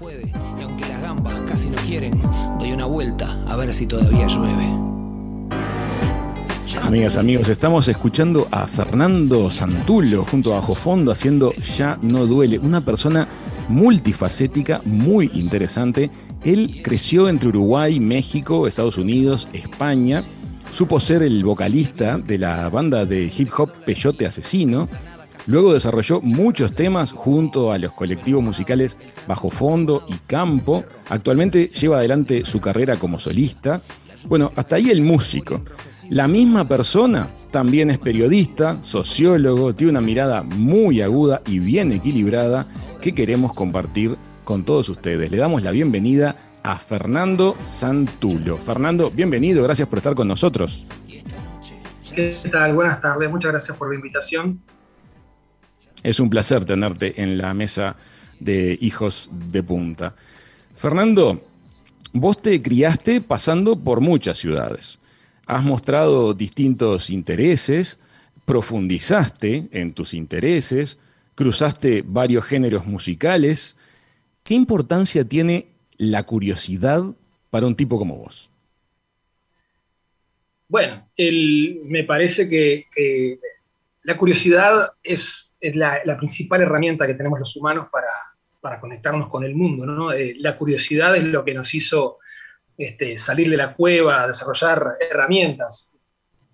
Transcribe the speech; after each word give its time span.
puede, 0.00 0.32
y 0.58 0.62
aunque 0.62 0.88
las 0.88 1.02
gambas 1.02 1.38
casi 1.46 1.68
no 1.68 1.76
quieren, 1.76 2.18
doy 2.58 2.72
una 2.72 2.86
vuelta 2.86 3.38
a 3.46 3.56
ver 3.56 3.74
si 3.74 3.86
todavía 3.86 4.26
llueve. 4.26 4.66
Amigas, 6.80 7.18
amigos, 7.18 7.50
estamos 7.50 7.86
escuchando 7.86 8.48
a 8.50 8.66
Fernando 8.66 9.50
Santulo 9.50 10.24
junto 10.24 10.52
a 10.52 10.56
Bajo 10.56 10.74
Fondo 10.74 11.12
haciendo 11.12 11.52
Ya 11.56 11.98
no 12.00 12.24
duele, 12.24 12.58
una 12.58 12.82
persona 12.82 13.28
multifacética, 13.68 14.80
muy 14.86 15.30
interesante. 15.34 16.10
Él 16.44 16.80
creció 16.82 17.28
entre 17.28 17.50
Uruguay, 17.50 18.00
México, 18.00 18.66
Estados 18.66 18.96
Unidos, 18.96 19.48
España. 19.52 20.24
Supo 20.72 20.98
ser 20.98 21.22
el 21.22 21.44
vocalista 21.44 22.16
de 22.16 22.38
la 22.38 22.70
banda 22.70 23.04
de 23.04 23.30
hip 23.36 23.50
hop 23.58 23.70
Peyote 23.84 24.24
Asesino. 24.24 24.88
Luego 25.46 25.72
desarrolló 25.72 26.20
muchos 26.20 26.74
temas 26.74 27.12
junto 27.12 27.72
a 27.72 27.78
los 27.78 27.92
colectivos 27.92 28.42
musicales 28.42 28.96
Bajo 29.26 29.50
Fondo 29.50 30.04
y 30.08 30.14
Campo. 30.26 30.84
Actualmente 31.08 31.66
lleva 31.66 31.98
adelante 31.98 32.44
su 32.44 32.60
carrera 32.60 32.96
como 32.96 33.18
solista. 33.18 33.82
Bueno, 34.28 34.52
hasta 34.56 34.76
ahí 34.76 34.90
el 34.90 35.00
músico. 35.00 35.62
La 36.10 36.28
misma 36.28 36.66
persona 36.66 37.30
también 37.50 37.90
es 37.90 37.98
periodista, 37.98 38.78
sociólogo, 38.82 39.74
tiene 39.74 39.92
una 39.92 40.00
mirada 40.00 40.42
muy 40.42 41.00
aguda 41.00 41.42
y 41.46 41.58
bien 41.58 41.92
equilibrada 41.92 42.66
que 43.00 43.14
queremos 43.14 43.52
compartir 43.54 44.16
con 44.44 44.64
todos 44.64 44.88
ustedes. 44.88 45.30
Le 45.30 45.36
damos 45.36 45.62
la 45.62 45.70
bienvenida 45.70 46.36
a 46.62 46.76
Fernando 46.76 47.56
Santulo. 47.64 48.56
Fernando, 48.56 49.10
bienvenido, 49.10 49.62
gracias 49.62 49.88
por 49.88 49.98
estar 49.98 50.14
con 50.14 50.28
nosotros. 50.28 50.86
¿Qué 52.14 52.36
tal? 52.50 52.74
Buenas 52.74 53.00
tardes, 53.00 53.30
muchas 53.30 53.52
gracias 53.52 53.76
por 53.76 53.88
la 53.88 53.94
invitación. 53.94 54.60
Es 56.02 56.20
un 56.20 56.30
placer 56.30 56.64
tenerte 56.64 57.22
en 57.22 57.38
la 57.38 57.54
mesa 57.54 57.96
de 58.38 58.78
Hijos 58.80 59.30
de 59.32 59.62
Punta. 59.62 60.16
Fernando, 60.74 61.46
vos 62.12 62.40
te 62.40 62.62
criaste 62.62 63.20
pasando 63.20 63.78
por 63.78 64.00
muchas 64.00 64.38
ciudades. 64.38 64.98
Has 65.46 65.64
mostrado 65.64 66.32
distintos 66.32 67.10
intereses, 67.10 67.98
profundizaste 68.44 69.68
en 69.72 69.92
tus 69.92 70.14
intereses, 70.14 70.98
cruzaste 71.34 72.02
varios 72.06 72.44
géneros 72.44 72.86
musicales. 72.86 73.76
¿Qué 74.42 74.54
importancia 74.54 75.24
tiene 75.24 75.68
la 75.98 76.22
curiosidad 76.24 77.04
para 77.50 77.66
un 77.66 77.76
tipo 77.76 77.98
como 77.98 78.16
vos? 78.16 78.50
Bueno, 80.68 81.04
me 81.84 82.04
parece 82.04 82.48
que, 82.48 83.38
la 84.04 84.16
curiosidad 84.16 84.86
es, 85.02 85.49
la, 85.74 86.16
principal 86.16 86.62
herramienta 86.62 87.06
que 87.06 87.14
tenemos 87.14 87.38
los 87.38 87.56
humanos 87.56 87.88
para, 87.90 88.80
conectarnos 88.80 89.28
con 89.28 89.44
el 89.44 89.54
mundo. 89.54 90.12
Eh, 90.12 90.34
la 90.38 90.56
curiosidad 90.56 91.16
es 91.16 91.24
lo 91.24 91.44
que 91.44 91.54
nos 91.54 91.74
hizo 91.74 92.18
este, 92.76 93.16
salir 93.18 93.48
de 93.50 93.56
la 93.56 93.74
cueva, 93.74 94.26
desarrollar 94.26 94.96
herramientas, 95.00 95.96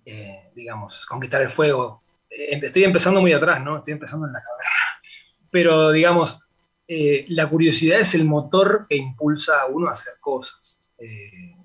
eh, 0.05 0.51
digamos, 0.55 1.05
conquistar 1.05 1.41
el 1.41 1.49
fuego. 1.49 2.03
Eh, 2.29 2.59
estoy 2.61 2.83
empezando 2.83 3.21
muy 3.21 3.33
atrás, 3.33 3.61
¿no? 3.61 3.77
Estoy 3.77 3.93
empezando 3.93 4.25
en 4.25 4.33
la 4.33 4.41
caverna. 4.41 4.71
Pero, 5.51 5.91
digamos, 5.91 6.43
la 6.87 7.47
curiosidad 7.47 7.99
es 7.99 8.15
el 8.15 8.23
motor 8.23 8.85
que 8.89 8.95
impulsa 8.95 9.61
a 9.61 9.65
uno 9.65 9.89
a 9.89 9.93
hacer 9.93 10.13
cosas. 10.21 10.79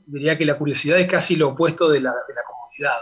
diría 0.07 0.37
que 0.37 0.45
la 0.45 0.59
curiosidad 0.59 0.99
es 0.99 1.09
casi 1.09 1.37
lo 1.37 1.51
opuesto 1.51 1.89
de 1.89 2.01
la, 2.01 2.11
de 2.11 2.35
la 2.35 2.43
comodidad. 2.45 2.99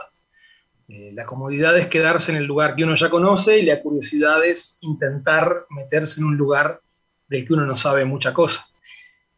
La 1.12 1.24
comodidad 1.24 1.78
es 1.78 1.86
quedarse 1.86 2.32
en 2.32 2.38
el 2.38 2.44
lugar 2.44 2.74
que 2.74 2.84
uno 2.84 2.94
ya 2.94 3.10
conoce 3.10 3.60
y 3.60 3.62
la 3.62 3.80
curiosidad 3.80 4.44
es 4.44 4.78
intentar 4.80 5.66
meterse 5.70 6.20
en 6.20 6.26
un 6.26 6.36
lugar 6.36 6.80
del 7.28 7.46
que 7.46 7.52
uno 7.52 7.64
no 7.64 7.76
sabe 7.76 8.04
mucha 8.04 8.34
cosa. 8.34 8.66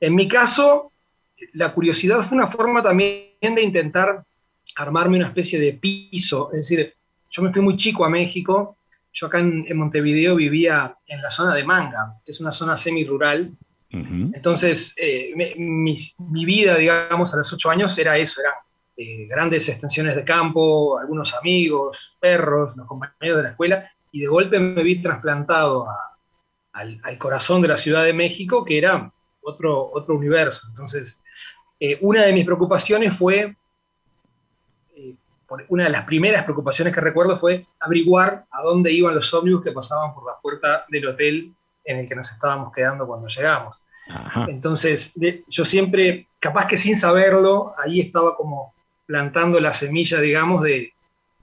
En 0.01 0.15
mi 0.15 0.27
caso, 0.29 0.93
la 1.55 1.73
curiosidad 1.73 2.27
fue 2.27 2.39
una 2.39 2.47
forma 2.47 2.83
también 2.83 3.33
de 3.41 3.63
intentar 3.63 4.25
armarme 4.77 5.19
una 5.19 5.27
especie 5.27 5.61
de 5.61 5.75
piso. 5.75 6.51
Es 6.53 6.61
decir, 6.69 6.95
yo 7.31 7.43
me 7.43 7.53
fui 7.53 7.63
muy 7.63 7.77
chico 7.77 8.05
a 8.05 8.11
México. 8.11 8.77
Yo 9.13 9.27
acá 9.27 9.41
en, 9.41 9.77
Montevideo 9.77 10.37
vivía 10.37 10.97
en 11.07 11.21
la 11.21 11.31
zona 11.31 11.55
de 11.55 11.65
Manga, 11.65 12.19
que 12.25 12.33
es 12.33 12.41
una 12.41 12.53
zona 12.53 12.77
semi-rural. 12.77 13.55
Entonces, 13.91 14.95
eh, 14.97 15.35
mi, 15.59 16.45
vida, 16.47 16.79
digamos, 16.79 17.35
a 17.35 17.37
los 17.37 17.53
ocho 17.53 17.69
años 17.69 17.99
era 17.99 18.17
eso, 18.17 18.41
eran 18.41 18.55
eh, 18.97 19.27
grandes 19.27 19.69
extensiones 19.69 20.15
de 20.17 20.25
campo, 20.25 20.99
algunos 20.99 21.35
amigos, 21.35 22.17
perros, 22.21 22.77
los 22.77 22.87
compañeros 22.87 23.39
de 23.39 23.43
la 23.43 23.51
escuela, 23.51 23.91
y 24.11 24.21
de 24.21 24.27
golpe 24.27 24.59
me 24.59 24.83
vi 24.83 25.01
trasplantado 25.01 25.87
al, 26.73 27.01
al, 27.03 27.19
corazón 27.19 27.63
de 27.63 27.69
la 27.69 27.79
Ciudad 27.79 28.05
de 28.05 28.13
México, 28.13 28.65
que 28.65 28.77
era 28.79 29.11
otro, 29.41 29.89
otro 29.93 30.17
universo. 30.17 30.67
Entonces, 30.69 31.23
eh, 31.81 31.99
una 32.01 32.23
de 32.23 32.33
mis 32.33 32.45
preocupaciones 32.45 33.17
fue, 33.17 33.57
eh, 34.95 35.17
una 35.69 35.85
de 35.85 35.91
las 35.91 36.05
primeras 36.05 36.45
preocupaciones 36.45 36.95
que 36.95 37.01
recuerdo 37.01 37.37
fue 37.37 37.67
averiguar 37.81 38.47
a 38.51 38.63
dónde 38.63 38.93
iban 38.93 39.15
los 39.15 39.33
ómnibus 39.35 39.65
que 39.65 39.73
pasaban 39.73 40.15
por 40.15 40.27
la 40.27 40.39
puerta 40.41 40.85
del 40.91 41.09
hotel 41.09 41.55
en 41.85 41.99
el 41.99 42.09
que 42.09 42.15
nos 42.15 42.31
estábamos 42.31 42.73
quedando 42.73 43.07
cuando 43.07 43.27
llegamos. 43.27 43.83
Entonces, 44.49 45.15
yo 45.49 45.65
siempre, 45.65 46.29
capaz 46.39 46.67
que 46.67 46.77
sin 46.77 46.97
saberlo, 46.97 47.75
ahí 47.79 48.01
estaba 48.01 48.37
como 48.37 48.75
plantando 49.13 49.61
la 49.61 49.75
semilla, 49.75 50.21
digamos, 50.23 50.63
de, 50.63 50.95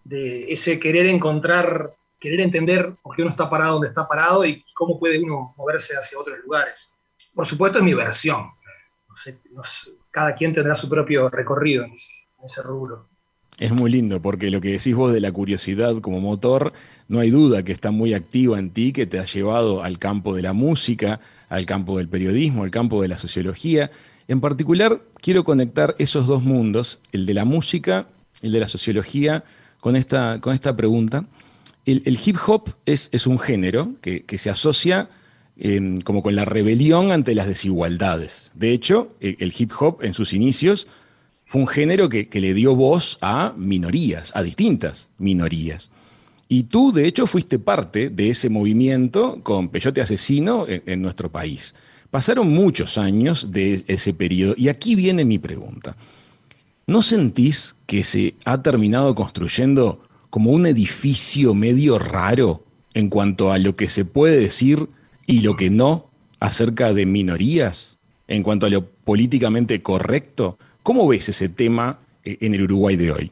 de 0.03 0.52
ese 0.52 0.80
querer 0.80 1.06
encontrar, 1.06 1.94
querer 2.19 2.40
entender 2.41 2.96
por 3.03 3.16
qué 3.16 3.22
uno 3.22 3.30
está 3.30 3.47
parado 3.47 3.74
donde 3.74 3.90
está 3.90 4.07
parado 4.07 4.44
y 4.44 4.66
cómo 4.74 4.97
puede 4.97 5.22
uno 5.22 5.53
moverse 5.56 5.96
hacia 5.96 6.18
otros 6.18 6.40
lugares. 6.44 6.91
Por 7.31 7.46
supuesto, 7.46 7.78
es 7.78 7.85
mi 7.85 7.94
versión. 7.94 8.50
cada 10.09 10.34
quien 10.34 10.52
tendrá 10.52 10.75
su 10.75 10.90
propio 10.90 11.29
recorrido 11.29 11.84
en 11.84 11.94
ese, 11.94 12.63
rubro. 12.63 13.08
Es 13.59 13.72
muy 13.72 13.92
lindo 13.92 14.22
porque 14.22 14.50
lo 14.50 14.62
que 14.62 14.72
decís 14.72 14.96
vos 14.96 15.12
de 15.12 15.20
la 15.20 15.31
curiosidad 15.31 16.00
como 16.00 16.20
motor, 16.22 16.74
no 17.08 17.20
hay 17.20 17.30
duda 17.30 17.64
que 17.64 17.72
está 17.72 17.92
muy 17.92 18.14
activa 18.14 18.58
en 18.58 18.70
ti, 18.70 18.94
que 18.94 19.06
te 19.06 19.20
ha 19.20 19.25
llevado 19.25 19.84
al 19.84 20.00
campo 20.00 20.36
de 20.36 20.42
la 20.42 20.53
música, 20.53 21.20
al 21.50 21.66
campo 21.66 21.97
del 21.97 22.08
periodismo, 22.08 22.64
al 22.64 22.72
campo 22.72 23.02
de 23.02 23.09
la 23.09 23.18
sociología. 23.18 23.92
En 24.28 24.40
particular, 24.40 25.02
quiero 25.22 25.44
conectar 25.44 25.94
esos 26.00 26.25
dos 26.25 26.44
mundos, 26.44 27.00
el 27.12 27.25
de 27.25 27.34
la 27.34 27.44
música, 27.44 28.08
el 28.42 28.53
de 28.53 28.59
la 28.62 28.68
sociología, 28.68 29.44
con 29.81 29.96
esta, 29.96 30.40
con 30.40 30.53
esta 30.53 30.76
pregunta. 30.76 31.26
El, 31.86 32.20
hip 32.24 32.38
hop 32.46 32.76
es, 32.86 33.09
es 33.12 33.26
un 33.26 33.40
género 33.40 33.96
que, 34.02 34.24
que 34.24 34.38
se 34.38 34.50
asocia 34.50 35.09
como 36.03 36.24
con 36.24 36.36
la 36.36 36.46
rebelión 36.46 37.12
ante 37.12 37.36
las 37.36 37.47
desigualdades. 37.47 38.52
De 38.53 38.72
hecho, 38.72 39.16
el, 39.20 39.53
hip 39.58 39.72
hop 39.78 40.00
en 40.02 40.14
sus 40.14 40.34
inicios 40.34 40.88
fue 41.50 41.62
un 41.62 41.68
género 41.68 42.10
que, 42.10 42.30
le 42.32 42.54
dio 42.54 42.76
voz 42.76 43.18
a 43.22 43.56
minorías, 43.58 44.32
a 44.36 44.44
distintas 44.44 45.10
minorías. 45.18 45.90
Y 46.48 46.66
tú, 46.66 46.92
de 46.92 47.08
hecho, 47.08 47.26
fuiste 47.26 47.58
parte 47.58 48.12
de 48.12 48.30
ese 48.30 48.52
movimiento 48.52 49.40
con 49.42 49.70
Peyote 49.70 50.00
Asesino 50.00 50.66
en, 50.68 51.02
nuestro 51.02 51.32
país. 51.32 51.74
Pasaron 52.12 52.54
muchos 52.54 53.00
años 53.00 53.50
de 53.50 53.84
ese 53.88 54.14
periodo 54.14 54.54
y 54.58 54.70
aquí 54.70 54.94
viene 54.94 55.26
mi 55.26 55.40
pregunta. 55.40 55.98
¿No 56.86 57.02
sentís 57.02 57.76
que 57.88 58.04
se 58.04 58.36
ha 58.46 58.62
terminado 58.62 59.16
construyendo 59.16 60.04
como 60.30 60.52
un 60.52 60.68
edificio 60.68 61.56
medio 61.56 61.98
raro 61.98 62.64
en 62.94 63.09
cuanto 63.09 63.52
a 63.52 63.58
lo 63.58 63.76
que 63.76 63.90
se 63.90 64.06
puede 64.06 64.38
decir 64.38 64.88
y 65.26 65.40
lo 65.40 65.56
que 65.56 65.72
no 65.72 66.12
acerca 66.40 66.94
de 66.94 67.08
minorías 67.08 67.98
en 68.28 68.44
cuanto 68.44 68.68
a 68.68 68.70
lo 68.70 68.88
políticamente 68.88 69.82
correcto. 69.82 70.59
¿Cómo 70.84 71.07
ves 71.07 71.29
ese 71.29 71.50
tema 71.50 72.00
eh, 72.23 72.38
en 72.41 72.53
el 72.53 72.63
Uruguay 72.63 72.95
de 72.95 73.12
hoy? 73.12 73.31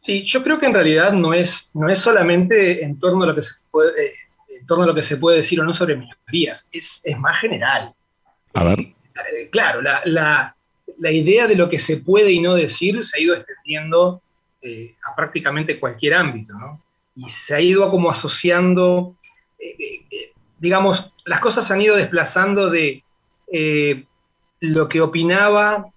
Sí, 0.00 0.22
yo 0.22 0.42
creo 0.42 0.58
que 0.58 0.66
en 0.66 0.74
realidad 0.74 1.12
no 1.12 1.34
es, 1.34 1.70
no 1.74 1.88
es 1.88 1.98
solamente 1.98 2.84
en 2.84 2.98
torno 2.98 3.24
a 3.24 3.28
lo 3.28 3.34
que 3.34 3.42
se 3.42 3.54
puede, 3.70 3.90
eh, 3.90 4.12
en 4.60 4.66
torno 4.66 4.84
a 4.84 4.86
lo 4.86 4.94
que 4.94 5.02
se 5.02 5.18
puede 5.18 5.38
decir 5.38 5.60
o 5.60 5.64
no 5.64 5.72
sobre 5.72 5.96
minorías, 5.96 6.68
es, 6.72 7.02
es 7.04 7.18
más 7.18 7.38
general. 7.40 7.92
A 8.54 8.64
ver. 8.64 8.78
Eh, 8.80 9.48
claro, 9.50 9.82
la, 9.82 10.00
la, 10.06 10.56
la, 10.98 11.10
idea 11.10 11.46
de 11.46 11.54
lo 11.54 11.68
que 11.68 11.78
se 11.78 11.98
puede 11.98 12.32
y 12.32 12.40
no 12.40 12.54
decir 12.54 13.02
se 13.04 13.18
ha 13.18 13.22
ido 13.22 13.34
extendiendo 13.34 14.22
a 15.06 15.16
prácticamente 15.16 15.78
cualquier 15.80 16.14
ámbito, 16.14 16.52
¿no? 16.58 16.82
Y 17.16 17.28
se 17.28 17.54
ha 17.54 17.60
ido 17.60 17.90
como 17.90 18.10
asociando 18.10 19.16
digamos, 20.58 21.12
las 21.24 21.40
cosas 21.40 21.66
se 21.66 21.72
han 21.72 21.80
ido 21.80 21.96
desplazando 21.96 22.68
de 22.68 23.02
lo 24.60 24.88
que 24.88 25.00
opinaba 25.00 25.90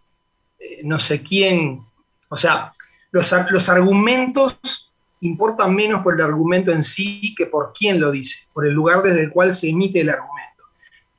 eh, 0.63 0.81
no 0.83 0.99
sé 0.99 1.21
quién, 1.21 1.83
o 2.29 2.37
sea, 2.37 2.71
los, 3.11 3.33
los, 3.51 3.69
argumentos 3.69 4.91
importan 5.21 5.75
menos 5.75 6.01
por 6.01 6.15
el 6.15 6.21
argumento 6.21 6.71
en 6.71 6.83
sí 6.83 7.35
que 7.35 7.45
por 7.45 7.73
quién 7.73 7.99
lo 7.99 8.11
dice, 8.11 8.47
por 8.53 8.65
el 8.65 8.73
lugar 8.73 9.03
desde 9.03 9.21
el 9.21 9.31
cual 9.31 9.53
se 9.53 9.69
emite 9.69 10.01
el 10.01 10.09
argumento. 10.09 10.63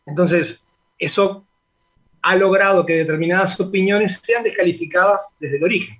Entonces, 0.06 0.69
eso 0.99 1.44
ha 2.23 2.37
logrado 2.37 2.85
que 2.87 2.94
determinadas 2.94 3.58
opiniones 3.61 4.20
sean 4.23 4.43
descalificadas 4.43 5.37
desde 5.41 5.58
el 5.58 5.64
origen. 5.64 5.99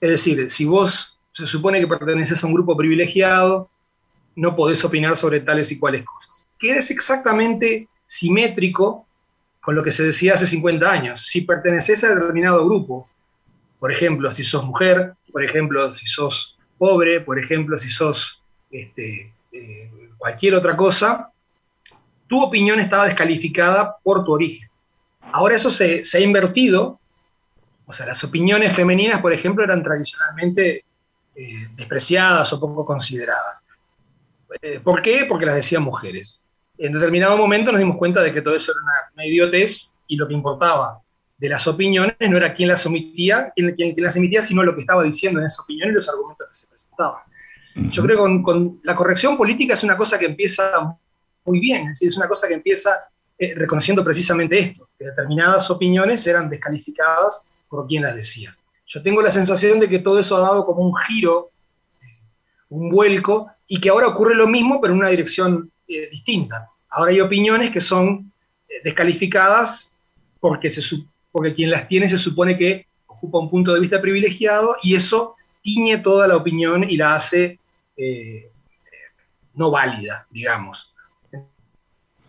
Es 0.00 0.10
decir, 0.10 0.50
si 0.50 0.64
vos 0.66 1.18
se 1.32 1.46
supone 1.46 1.80
que 1.80 1.86
perteneces 1.86 2.42
a 2.42 2.46
un 2.46 2.54
grupo 2.54 2.76
privilegiado, 2.76 3.70
no 4.34 4.54
podés 4.54 4.84
opinar 4.84 5.16
sobre 5.16 5.40
tales 5.40 5.72
y 5.72 5.78
cuales 5.78 6.04
cosas 6.04 6.36
que 6.58 6.70
eres 6.70 6.90
exactamente 6.90 7.88
simétrico 8.06 9.05
con 9.66 9.74
lo 9.74 9.82
que 9.82 9.90
se 9.90 10.04
decía 10.04 10.34
hace 10.34 10.46
50 10.46 10.88
años. 10.88 11.26
Si 11.26 11.40
perteneces 11.40 12.04
a 12.04 12.14
determinado 12.14 12.64
grupo, 12.64 13.10
por 13.80 13.90
ejemplo, 13.90 14.32
si 14.32 14.44
sos 14.44 14.64
mujer, 14.64 15.14
por 15.32 15.42
ejemplo, 15.42 15.92
si 15.92 16.06
sos 16.06 16.56
pobre, 16.78 17.20
por 17.20 17.36
ejemplo, 17.36 17.76
si 17.76 17.90
sos 17.90 18.44
este, 18.70 19.34
eh, 19.50 19.90
cualquier 20.18 20.54
otra 20.54 20.76
cosa, 20.76 21.32
tu 22.28 22.44
opinión 22.44 22.78
estaba 22.78 23.06
descalificada 23.06 23.96
por 24.04 24.24
tu 24.24 24.34
origen. 24.34 24.70
Ahora 25.32 25.56
eso 25.56 25.68
se, 25.68 26.00
ha 26.14 26.20
invertido, 26.20 27.00
o 27.86 27.92
sea, 27.92 28.06
las 28.06 28.22
opiniones 28.22 28.72
femeninas, 28.72 29.20
por 29.20 29.32
ejemplo, 29.32 29.64
eran 29.64 29.82
tradicionalmente 29.82 30.84
eh, 31.34 31.68
despreciadas 31.74 32.52
o 32.52 32.60
poco 32.60 32.86
consideradas. 32.86 33.64
Eh, 34.62 34.78
¿Por 34.78 35.02
qué? 35.02 35.26
Porque 35.28 35.46
las 35.46 35.56
decían 35.56 35.82
mujeres. 35.82 36.40
En 36.78 36.92
determinado 36.92 37.36
momento 37.36 37.72
nos 37.72 37.78
dimos 37.78 37.96
cuenta 37.96 38.22
de 38.22 38.32
que 38.32 38.42
todo 38.42 38.54
eso 38.54 38.72
era 38.72 38.80
una, 39.14 39.26
idiotez 39.26 39.90
y 40.06 40.16
lo 40.16 40.28
que 40.28 40.34
importaba 40.34 41.00
de 41.38 41.48
las 41.48 41.66
opiniones 41.66 42.16
no 42.20 42.36
era 42.36 42.54
quién 42.54 42.68
las 42.68 42.86
emitía, 42.86 43.52
quién, 43.54 43.94
las 43.96 44.16
emitía, 44.16 44.42
sino 44.42 44.62
lo 44.62 44.74
que 44.74 44.80
estaba 44.82 45.02
diciendo 45.02 45.40
en 45.40 45.46
esa 45.46 45.62
opinión 45.62 45.90
y 45.90 45.92
los 45.92 46.08
argumentos 46.08 46.46
que 46.48 46.54
se 46.54 46.66
presentaban. 46.68 47.22
Yo 47.90 48.02
creo 48.02 48.16
que 48.16 48.22
con, 48.22 48.42
con, 48.42 48.80
la 48.84 48.94
corrección 48.94 49.36
política 49.36 49.74
es 49.74 49.82
una 49.82 49.96
cosa 49.96 50.18
que 50.18 50.26
empieza 50.26 50.96
muy 51.44 51.60
bien, 51.60 51.82
es 51.82 51.88
decir, 51.90 52.08
es 52.08 52.16
una 52.16 52.28
cosa 52.28 52.48
que 52.48 52.54
empieza 52.54 53.08
eh, 53.38 53.54
reconociendo 53.54 54.02
precisamente 54.02 54.58
esto, 54.58 54.88
que 54.98 55.04
determinadas 55.04 55.70
opiniones 55.70 56.26
eran 56.26 56.48
descalificadas 56.48 57.50
por 57.68 57.86
quien 57.86 58.02
las 58.02 58.16
decía. 58.16 58.56
Yo 58.86 59.02
tengo 59.02 59.20
la 59.20 59.30
sensación 59.30 59.78
de 59.78 59.90
que 59.90 59.98
todo 59.98 60.18
eso 60.18 60.38
ha 60.38 60.40
dado 60.40 60.64
como 60.64 60.80
un 60.80 60.94
giro, 61.06 61.50
eh, 62.00 62.06
un 62.70 62.90
vuelco, 62.90 63.50
y 63.68 63.78
que 63.78 63.90
ahora 63.90 64.08
ocurre 64.08 64.34
lo 64.34 64.46
mismo, 64.46 64.80
pero 64.80 64.94
en 64.94 65.00
una 65.00 65.10
dirección 65.10 65.70
eh, 65.88 66.08
distinta. 66.10 66.68
Ahora 66.90 67.10
hay 67.10 67.20
opiniones 67.20 67.70
que 67.70 67.80
son 67.80 68.32
descalificadas 68.82 69.92
porque, 70.40 70.70
se, 70.70 70.82
porque 71.30 71.54
quien 71.54 71.70
las 71.70 71.88
tiene 71.88 72.08
se 72.08 72.18
supone 72.18 72.58
que 72.58 72.86
ocupa 73.06 73.38
un 73.38 73.50
punto 73.50 73.72
de 73.72 73.80
vista 73.80 74.00
privilegiado 74.00 74.76
y 74.82 74.94
eso 74.94 75.36
tiñe 75.62 75.98
toda 75.98 76.26
la 76.26 76.36
opinión 76.36 76.88
y 76.88 76.96
la 76.96 77.14
hace 77.14 77.58
no 79.56 79.70
válida, 79.70 80.26
digamos. 80.30 80.94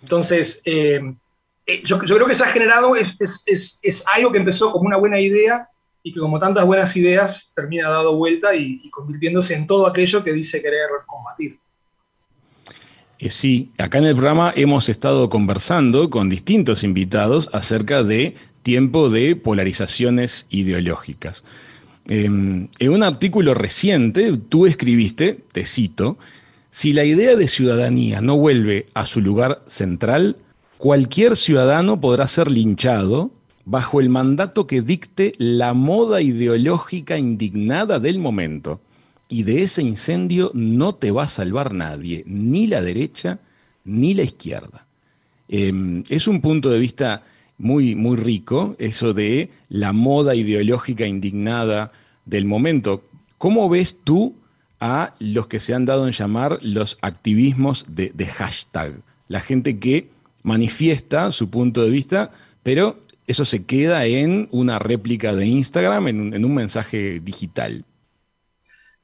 Entonces, 0.02 0.62
eh, 0.66 1.02
eh, 1.66 1.82
yo, 1.84 2.00
creo 2.00 2.26
que 2.26 2.36
se 2.36 2.44
ha 2.44 2.48
generado, 2.48 2.96
es, 2.96 4.04
algo 4.14 4.32
que 4.32 4.40
empezó 4.40 4.72
como 4.72 4.88
una 4.88 4.98
buena 4.98 5.20
idea 5.20 5.70
y 6.02 6.14
que 6.14 6.20
como 6.20 6.40
tantas 6.40 6.66
buenas 6.66 6.96
ideas 6.96 7.52
termina 7.56 7.90
dando 7.90 8.16
vuelta 8.16 8.56
y, 8.56 8.90
convirtiéndose 8.90 9.54
en 9.54 9.68
todo 9.68 9.86
aquello 9.86 10.24
que 10.24 10.32
dice 10.32 10.62
querer 10.62 10.88
combatir. 11.06 11.60
Eh, 13.20 13.32
sí, 13.32 13.72
acá 13.78 13.98
en 13.98 14.06
el 14.06 14.16
programa 14.16 14.54
hemos 14.56 14.90
estado 14.90 15.30
conversando 15.30 16.10
con 16.10 16.30
distintos 16.30 16.84
invitados 16.84 17.50
acerca 17.52 18.04
de 18.04 18.36
tiempo 18.62 19.10
de 19.10 19.36
polarizaciones 19.36 20.46
ideológicas. 20.50 21.44
Em, 22.10 22.68
en 22.80 22.92
un 22.92 23.04
artículo 23.04 23.54
reciente, 23.54 24.38
tú 24.38 24.66
escribiste, 24.66 25.44
te 25.52 25.66
cito, 25.66 26.18
si 26.70 26.94
la 26.94 27.06
idea 27.06 27.36
de 27.36 27.48
ciudadanía 27.48 28.22
no 28.22 28.38
vuelve 28.38 28.86
a 28.94 29.06
su 29.06 29.20
lugar 29.20 29.64
central, 29.68 30.38
cualquier 30.78 31.36
ciudadano 31.36 32.00
podrá 32.00 32.28
ser 32.28 32.52
linchado 32.52 33.32
bajo 33.66 34.00
el 34.00 34.10
mandato 34.10 34.68
que 34.68 34.82
dicte 34.82 35.34
la 35.38 35.74
moda 35.74 36.22
ideológica 36.22 37.18
indignada 37.18 38.00
del 38.00 38.20
momento. 38.20 38.80
Y 39.30 39.44
de 39.44 39.62
ese 39.62 39.82
incendio 39.82 40.52
no 40.54 40.96
te 40.96 41.12
va 41.12 41.24
a 41.24 41.30
salvar 41.30 41.74
nadie, 41.74 42.24
ni 42.26 42.68
la 42.68 42.82
derecha 42.82 43.40
ni 43.84 44.14
la 44.14 44.24
izquierda. 44.24 44.86
Em, 45.50 46.04
es 46.10 46.28
un 46.28 46.42
punto 46.42 46.70
de 46.70 46.80
vista 46.80 47.24
muy, 47.58 47.96
muy 47.96 48.18
rico, 48.18 48.76
eso 48.80 49.14
de 49.14 49.50
la 49.70 49.94
moda 49.94 50.36
ideológica 50.36 51.06
indignada 51.06 51.92
del 52.26 52.46
momento. 52.46 53.04
¿Cómo 53.38 53.70
ves 53.70 53.98
tú 54.04 54.36
a 54.80 55.16
los 55.20 55.48
que 55.48 55.60
se 55.60 55.74
han 55.74 55.86
dado 55.86 56.08
en 56.08 56.14
llamar 56.14 56.60
los 56.62 56.98
activismos 57.02 57.86
de, 57.90 58.26
hashtag. 58.26 59.02
La 59.28 59.40
gente 59.40 59.80
que 59.80 60.10
manifiesta 60.44 61.32
su 61.32 61.50
punto 61.50 61.84
de 61.84 61.90
vista, 61.90 62.32
pero 62.64 63.00
eso 63.26 63.44
se 63.44 63.64
queda 63.64 64.06
en 64.06 64.48
una 64.52 64.80
réplica 64.80 65.36
de 65.36 65.48
Instagram, 65.48 66.08
en 66.08 66.46
un, 66.46 66.56
mensaje 66.56 67.20
digital. 67.20 67.84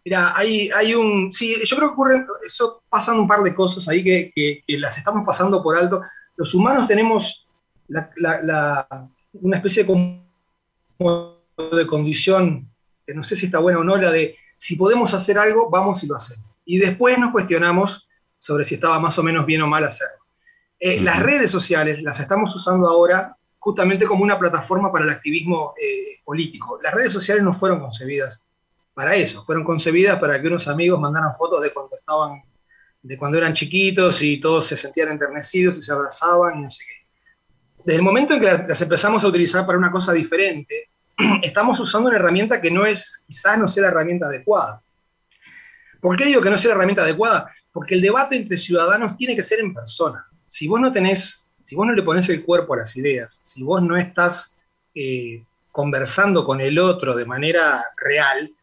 Mira, 0.05 0.33
hay, 0.35 0.69
hay, 0.71 0.95
un. 0.95 1.31
Sí, 1.31 1.55
yo 1.65 1.77
creo 1.77 1.89
que 1.89 1.93
ocurren. 1.93 2.27
Eso 2.45 2.83
pasan 2.89 3.19
un 3.19 3.27
par 3.27 3.41
de 3.41 3.55
cosas 3.55 3.87
ahí 3.87 4.03
que, 4.03 4.63
las 4.67 4.97
estamos 4.97 5.25
pasando 5.25 5.63
por 5.63 5.77
alto. 5.77 6.01
Los 6.35 6.53
humanos 6.53 6.87
tenemos 6.87 7.47
una 7.87 9.55
especie 9.55 9.83
de, 9.83 10.17
de 11.77 11.87
condición, 11.87 12.69
que 13.05 13.13
no 13.13 13.23
sé 13.23 13.35
si 13.35 13.45
está 13.45 13.59
buena 13.59 13.79
o 13.79 13.83
no, 13.83 13.95
la 13.95 14.11
de 14.11 14.35
si 14.57 14.75
podemos 14.75 15.13
hacer 15.13 15.37
algo, 15.37 15.69
vamos 15.69 16.03
y 16.03 16.07
lo 16.07 16.15
hacemos. 16.15 16.49
Y 16.65 16.79
después 16.79 17.17
nos 17.17 17.31
cuestionamos 17.31 18.07
sobre 18.39 18.63
si 18.63 18.75
estaba 18.75 18.99
más 18.99 19.17
o 19.19 19.23
menos 19.23 19.45
bien 19.45 19.61
o 19.61 19.67
mal 19.67 19.85
hacerlo. 19.85 20.23
Eh, 20.79 20.99
las 20.99 21.21
redes 21.21 21.49
sociales 21.49 22.01
las 22.01 22.19
estamos 22.19 22.53
usando 22.55 22.89
ahora 22.89 23.37
justamente 23.59 24.05
como 24.05 24.23
una 24.23 24.37
plataforma 24.37 24.91
para 24.91 25.05
el 25.05 25.11
activismo 25.11 25.73
eh, 25.81 26.19
político. 26.25 26.77
Las 26.81 26.93
redes 26.93 27.13
sociales 27.13 27.41
no 27.41 27.53
fueron 27.53 27.79
concebidas 27.79 28.49
para 28.93 29.15
eso, 29.15 29.43
fueron 29.43 29.63
concebidas 29.63 30.19
para 30.19 30.41
que 30.41 30.47
unos 30.47 30.67
amigos 30.67 30.99
mandaran 30.99 31.33
fotos 31.33 31.61
de 31.61 31.73
cuando 31.73 31.95
estaban, 31.95 32.41
de 33.01 33.17
cuando 33.17 33.37
eran 33.37 33.53
chiquitos 33.53 34.21
y 34.21 34.39
todos 34.39 34.67
se 34.67 34.77
sentían 34.77 35.09
enternecidos 35.09 35.77
y 35.77 35.81
se 35.81 35.91
abrazaban 35.91 36.59
y 36.59 36.63
no 36.63 36.69
sé 36.69 36.85
qué. 36.85 37.03
Desde 37.85 37.97
el 37.97 38.01
momento 38.01 38.35
en 38.35 38.39
que 38.39 38.45
las 38.45 38.81
empezamos 38.81 39.23
a 39.23 39.27
utilizar 39.27 39.65
para 39.65 39.77
una 39.77 39.91
cosa 39.91 40.13
diferente, 40.13 40.89
estamos 41.41 41.79
usando 41.79 42.09
una 42.09 42.17
herramienta 42.17 42.61
que 42.61 42.71
no 42.71 42.85
es, 42.85 43.23
quizás 43.27 43.57
no 43.57 43.67
sea 43.67 43.83
la 43.83 43.89
herramienta 43.89 44.27
adecuada. 44.27 44.81
¿Por 45.99 46.15
qué 46.15 46.25
digo 46.25 46.41
que 46.41 46.49
no 46.49 46.57
sea 46.57 46.69
la 46.69 46.75
herramienta 46.75 47.03
adecuada? 47.03 47.51
Porque 47.71 47.95
el 47.95 48.01
debate 48.01 48.35
entre 48.35 48.57
ciudadanos 48.57 49.17
tiene 49.17 49.35
que 49.35 49.43
ser 49.43 49.59
en 49.59 49.73
persona. 49.73 50.25
Si 50.47 50.67
vos 50.67 50.79
no 50.79 50.93
tenés, 50.93 51.45
si 51.63 51.75
vos 51.75 51.87
no 51.87 51.93
le 51.93 52.03
pones 52.03 52.29
el 52.29 52.43
cuerpo 52.43 52.73
a 52.73 52.77
las 52.77 52.95
ideas, 52.95 53.41
si 53.43 53.63
vos 53.63 53.81
no 53.81 53.97
estás 53.97 54.57
eh, 54.93 55.43
conversando 55.71 56.45
con 56.45 56.61
el 56.61 56.77
otro 56.77 57.15
de 57.15 57.25
manera 57.25 57.83
real, 57.97 58.53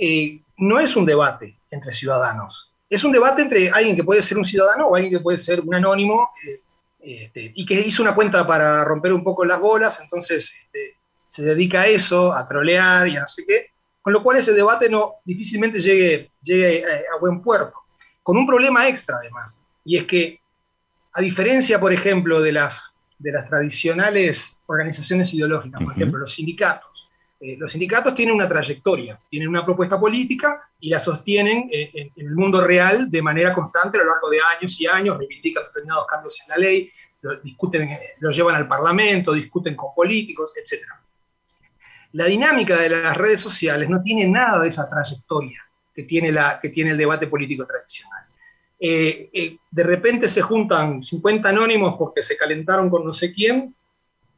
eh, 0.00 0.40
no 0.56 0.80
es 0.80 0.96
un 0.96 1.04
debate 1.04 1.58
entre 1.70 1.92
ciudadanos. 1.92 2.72
Es 2.88 3.04
un 3.04 3.12
debate 3.12 3.42
entre 3.42 3.70
alguien 3.70 3.94
que 3.94 4.02
puede 4.02 4.22
ser 4.22 4.38
un 4.38 4.44
ciudadano 4.44 4.88
o 4.88 4.96
alguien 4.96 5.12
que 5.12 5.20
puede 5.20 5.36
ser 5.36 5.60
un 5.60 5.74
anónimo 5.74 6.30
eh, 6.42 6.60
este, 7.00 7.52
y 7.54 7.66
que 7.66 7.74
hizo 7.74 8.02
una 8.02 8.14
cuenta 8.14 8.46
para 8.46 8.82
romper 8.84 9.12
un 9.12 9.22
poco 9.22 9.44
las 9.44 9.60
bolas, 9.60 10.00
entonces 10.00 10.52
este, 10.64 10.96
se 11.28 11.42
dedica 11.42 11.82
a 11.82 11.86
eso, 11.86 12.32
a 12.32 12.48
trolear 12.48 13.08
y 13.08 13.16
a 13.16 13.20
no 13.20 13.28
sé 13.28 13.44
qué, 13.46 13.66
con 14.00 14.12
lo 14.12 14.22
cual 14.22 14.38
ese 14.38 14.52
debate 14.52 14.88
no 14.88 15.16
difícilmente 15.24 15.78
llegue, 15.80 16.30
llegue 16.42 16.84
a, 16.84 17.18
buen 17.20 17.42
puerto. 17.42 17.74
Con 18.22 18.38
un 18.38 18.46
problema 18.46 18.88
extra 18.88 19.16
además, 19.16 19.62
y 19.84 19.98
es 19.98 20.04
que 20.04 20.40
a 21.12 21.20
diferencia, 21.20 21.78
por 21.78 21.92
ejemplo, 21.92 22.40
de 22.40 22.52
las, 22.52 22.96
de 23.18 23.32
las 23.32 23.48
tradicionales 23.48 24.58
organizaciones 24.66 25.34
ideológicas, 25.34 25.82
por 25.82 25.92
ejemplo, 25.92 26.20
los 26.20 26.32
sindicatos, 26.32 27.09
eh, 27.42 27.56
los 27.58 27.72
sindicatos 27.72 28.14
tienen 28.14 28.34
una 28.34 28.46
trayectoria, 28.46 29.18
tienen 29.30 29.48
una 29.48 29.64
propuesta 29.64 29.98
política 29.98 30.60
y 30.78 30.90
la 30.90 31.00
sostienen 31.00 31.70
eh, 31.72 31.90
en, 31.94 32.26
el 32.26 32.34
mundo 32.34 32.60
real 32.60 33.10
de 33.10 33.22
manera 33.22 33.54
constante 33.54 33.96
a 33.96 34.02
lo 34.02 34.10
largo 34.10 34.28
de 34.28 34.40
años 34.58 34.78
y 34.78 34.86
años, 34.86 35.16
reivindican 35.16 35.64
determinados 35.64 36.06
cambios 36.06 36.38
en 36.42 36.48
la 36.50 36.56
ley, 36.58 36.92
lo, 37.22 37.36
discuten, 37.36 37.88
los 38.18 38.36
llevan 38.36 38.56
al 38.56 38.68
Parlamento, 38.68 39.32
discuten 39.32 39.74
con 39.74 39.94
políticos, 39.94 40.52
etc. 40.54 40.82
La 42.12 42.26
dinámica 42.26 42.76
de 42.76 42.90
las 42.90 43.16
redes 43.16 43.40
sociales 43.40 43.88
no 43.88 44.02
tiene 44.02 44.26
nada 44.26 44.60
de 44.60 44.68
esa 44.68 44.90
trayectoria 44.90 45.64
que 45.94 46.02
tiene, 46.02 46.30
la, 46.32 46.60
que 46.60 46.68
tiene 46.68 46.90
el 46.90 46.98
debate 46.98 47.26
político 47.26 47.66
tradicional. 47.66 48.26
Eh, 48.78 49.56
de 49.70 49.82
repente 49.82 50.28
se 50.28 50.42
juntan 50.42 51.02
50 51.02 51.48
anónimos 51.48 51.96
porque 51.98 52.22
se 52.22 52.36
calentaron 52.36 52.90
con 52.90 53.02
no 53.02 53.14
sé 53.14 53.32
quién 53.32 53.74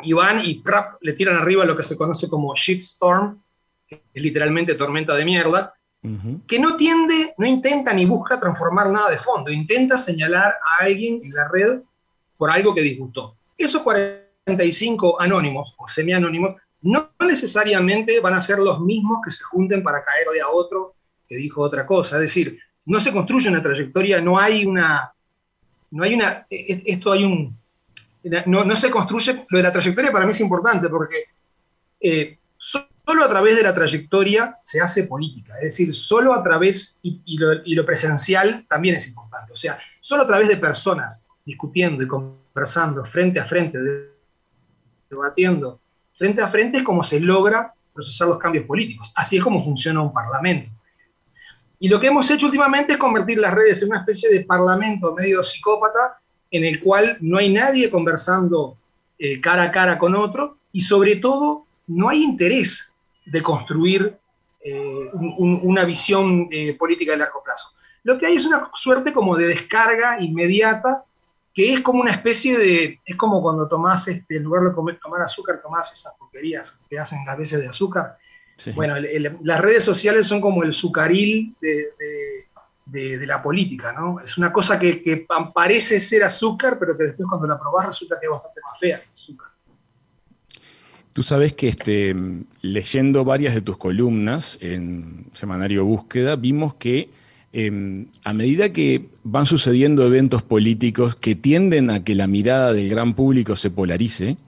y 0.00 0.12
van 0.12 0.40
y 0.44 0.62
le 1.00 1.12
tiran 1.12 1.36
arriba 1.36 1.64
lo 1.64 1.76
que 1.76 1.82
se 1.82 1.96
conoce 1.96 2.28
como 2.28 2.54
shitstorm, 2.54 3.42
que 3.86 4.02
es 4.12 4.22
literalmente 4.22 4.74
tormenta 4.74 5.14
de 5.14 5.24
mierda, 5.24 5.74
que 6.48 6.58
no 6.58 6.76
tiende, 6.76 7.32
no 7.38 7.46
intenta 7.46 7.94
ni 7.94 8.04
busca 8.06 8.40
transformar 8.40 8.90
nada 8.90 9.10
de 9.10 9.18
fondo, 9.18 9.52
intenta 9.52 9.96
señalar 9.96 10.52
a 10.52 10.84
alguien 10.84 11.20
en 11.22 11.32
la 11.32 11.46
red 11.46 11.80
por 12.36 12.50
algo 12.50 12.74
que 12.74 12.82
disgustó. 12.82 13.36
Esos 13.56 13.82
45 13.82 15.20
anónimos 15.20 15.76
o 15.78 15.86
semi-anónimos 15.86 16.56
no 16.80 17.10
necesariamente 17.20 18.18
van 18.18 18.34
a 18.34 18.40
ser 18.40 18.58
los 18.58 18.80
mismos 18.80 19.20
que 19.24 19.30
se 19.30 19.44
junten 19.44 19.84
para 19.84 20.02
caerle 20.04 20.40
a 20.40 20.48
otro 20.48 20.96
que 21.28 21.36
dijo 21.36 21.62
otra 21.62 21.86
cosa. 21.86 22.16
Es 22.16 22.22
decir, 22.22 22.58
no 22.84 22.98
se 22.98 23.12
construye 23.12 23.48
una 23.48 23.62
trayectoria, 23.62 24.20
no 24.20 24.40
hay 24.40 24.66
una, 24.66 25.12
no 25.92 26.02
hay 26.02 26.14
una, 26.14 26.46
e, 26.50 26.56
e, 26.72 26.82
esto 26.86 27.12
hay 27.12 27.22
un, 27.22 27.56
no, 28.46 28.76
se 28.76 28.90
construye, 28.90 29.44
lo 29.48 29.58
de 29.58 29.62
la 29.62 29.72
trayectoria 29.72 30.12
para 30.12 30.24
mí 30.24 30.30
es 30.30 30.40
importante 30.40 30.88
porque 30.88 31.24
eh, 32.00 32.38
solo 32.56 33.24
a 33.24 33.28
través 33.28 33.56
de 33.56 33.62
la 33.62 33.74
trayectoria 33.74 34.58
se 34.62 34.80
hace 34.80 35.04
política, 35.04 35.54
es 35.56 35.64
decir, 35.64 35.94
solo 35.94 36.34
a 36.34 36.42
través, 36.42 36.98
y, 37.02 37.36
lo, 37.36 37.86
presencial 37.86 38.64
también 38.68 38.96
es 38.96 39.08
importante, 39.08 39.52
o 39.52 39.56
sea, 39.56 39.78
solo 40.00 40.22
a 40.22 40.26
través 40.26 40.48
de 40.48 40.56
personas 40.56 41.26
discutiendo 41.44 42.02
y 42.02 42.06
conversando 42.06 43.04
frente 43.04 43.40
a 43.40 43.44
frente, 43.44 43.78
debatiendo 45.10 45.80
frente 46.14 46.42
a 46.42 46.46
frente, 46.46 46.78
es 46.78 46.84
como 46.84 47.02
se 47.02 47.20
logra 47.20 47.74
procesar 47.92 48.28
los 48.28 48.38
cambios 48.38 48.66
políticos. 48.66 49.12
Así 49.16 49.38
es 49.38 49.44
como 49.44 49.60
funciona 49.60 50.00
un 50.00 50.12
parlamento. 50.12 50.70
Y 51.78 51.88
lo 51.88 51.98
que 51.98 52.06
hemos 52.06 52.30
hecho 52.30 52.46
últimamente 52.46 52.92
es 52.92 52.98
convertir 52.98 53.38
las 53.38 53.52
redes 53.52 53.82
en 53.82 53.88
una 53.88 53.98
especie 53.98 54.30
de 54.30 54.44
parlamento 54.44 55.14
medio 55.14 55.42
psicópata, 55.42 56.21
en 56.52 56.64
el 56.64 56.80
cual 56.80 57.16
no 57.20 57.38
hay 57.38 57.52
nadie 57.52 57.90
conversando 57.90 58.76
eh, 59.18 59.40
cara 59.40 59.64
a 59.64 59.72
cara 59.72 59.98
con 59.98 60.14
otro, 60.14 60.58
y 60.70 60.80
sobre 60.80 61.16
todo 61.16 61.66
no 61.86 62.08
hay 62.08 62.22
interés 62.22 62.92
de 63.26 63.42
construir 63.42 64.16
eh, 64.64 65.10
una 65.14 65.84
visión 65.84 66.48
eh, 66.50 66.74
política 66.74 67.12
de 67.12 67.18
largo 67.18 67.42
plazo. 67.42 67.70
Lo 68.04 68.18
que 68.18 68.26
hay 68.26 68.36
es 68.36 68.44
una 68.44 68.70
suerte 68.74 69.12
como 69.12 69.36
de 69.36 69.48
descarga 69.48 70.20
inmediata, 70.20 71.04
que 71.54 71.72
es 71.72 71.80
como 71.80 72.00
una 72.00 72.12
especie 72.12 72.56
de, 72.56 73.00
es 73.04 73.16
como 73.16 73.42
cuando 73.42 73.68
tomás, 73.68 74.08
este, 74.08 74.36
en 74.36 74.44
lugar 74.44 74.64
de 74.64 74.74
comer, 74.74 74.98
tomar 75.02 75.22
azúcar, 75.22 75.60
tomás 75.62 75.92
esas 75.92 76.14
porquerías 76.14 76.78
que 76.88 76.98
hacen 76.98 77.24
las 77.26 77.38
veces 77.38 77.60
de 77.60 77.68
azúcar. 77.68 78.16
Bueno, 78.74 78.94
las 79.42 79.60
redes 79.60 79.84
sociales 79.84 80.26
son 80.26 80.40
como 80.40 80.62
el 80.62 80.72
sucaril 80.72 81.54
de, 81.60 81.68
de, 81.98 82.46
la 82.92 83.42
política, 83.42 83.92
¿no? 83.92 84.20
Es 84.20 84.36
una 84.36 84.52
cosa 84.52 84.78
que, 84.78 85.26
parece 85.54 85.98
ser 85.98 86.24
azúcar, 86.24 86.78
pero 86.78 86.96
que 86.96 87.04
después 87.04 87.28
cuando 87.28 87.46
la 87.46 87.58
probás 87.58 87.86
resulta 87.86 88.18
que 88.20 88.26
es 88.26 88.30
bastante 88.30 88.60
más 88.62 88.78
fea 88.78 89.00
que 89.00 89.08
azúcar. 89.12 89.48
Tú 91.12 91.22
sabes 91.22 91.54
que 91.54 91.68
este, 91.68 92.14
leyendo 92.62 93.24
varias 93.24 93.54
de 93.54 93.60
tus 93.60 93.76
columnas 93.76 94.56
en 94.60 95.26
Semanario 95.32 95.84
Búsqueda, 95.84 96.36
vimos 96.36 96.74
que 96.74 97.10
em, 97.52 98.06
a 98.24 98.32
medida 98.32 98.72
que 98.72 99.08
van 99.22 99.44
sucediendo 99.44 100.06
eventos 100.06 100.42
políticos 100.42 101.14
que 101.14 101.34
tienden 101.34 101.90
a 101.90 102.02
que 102.02 102.14
la 102.14 102.26
mirada 102.26 102.72
del 102.72 102.88
gran 102.88 103.12
público 103.12 103.56
se 103.56 103.70
polarice, 103.70 104.38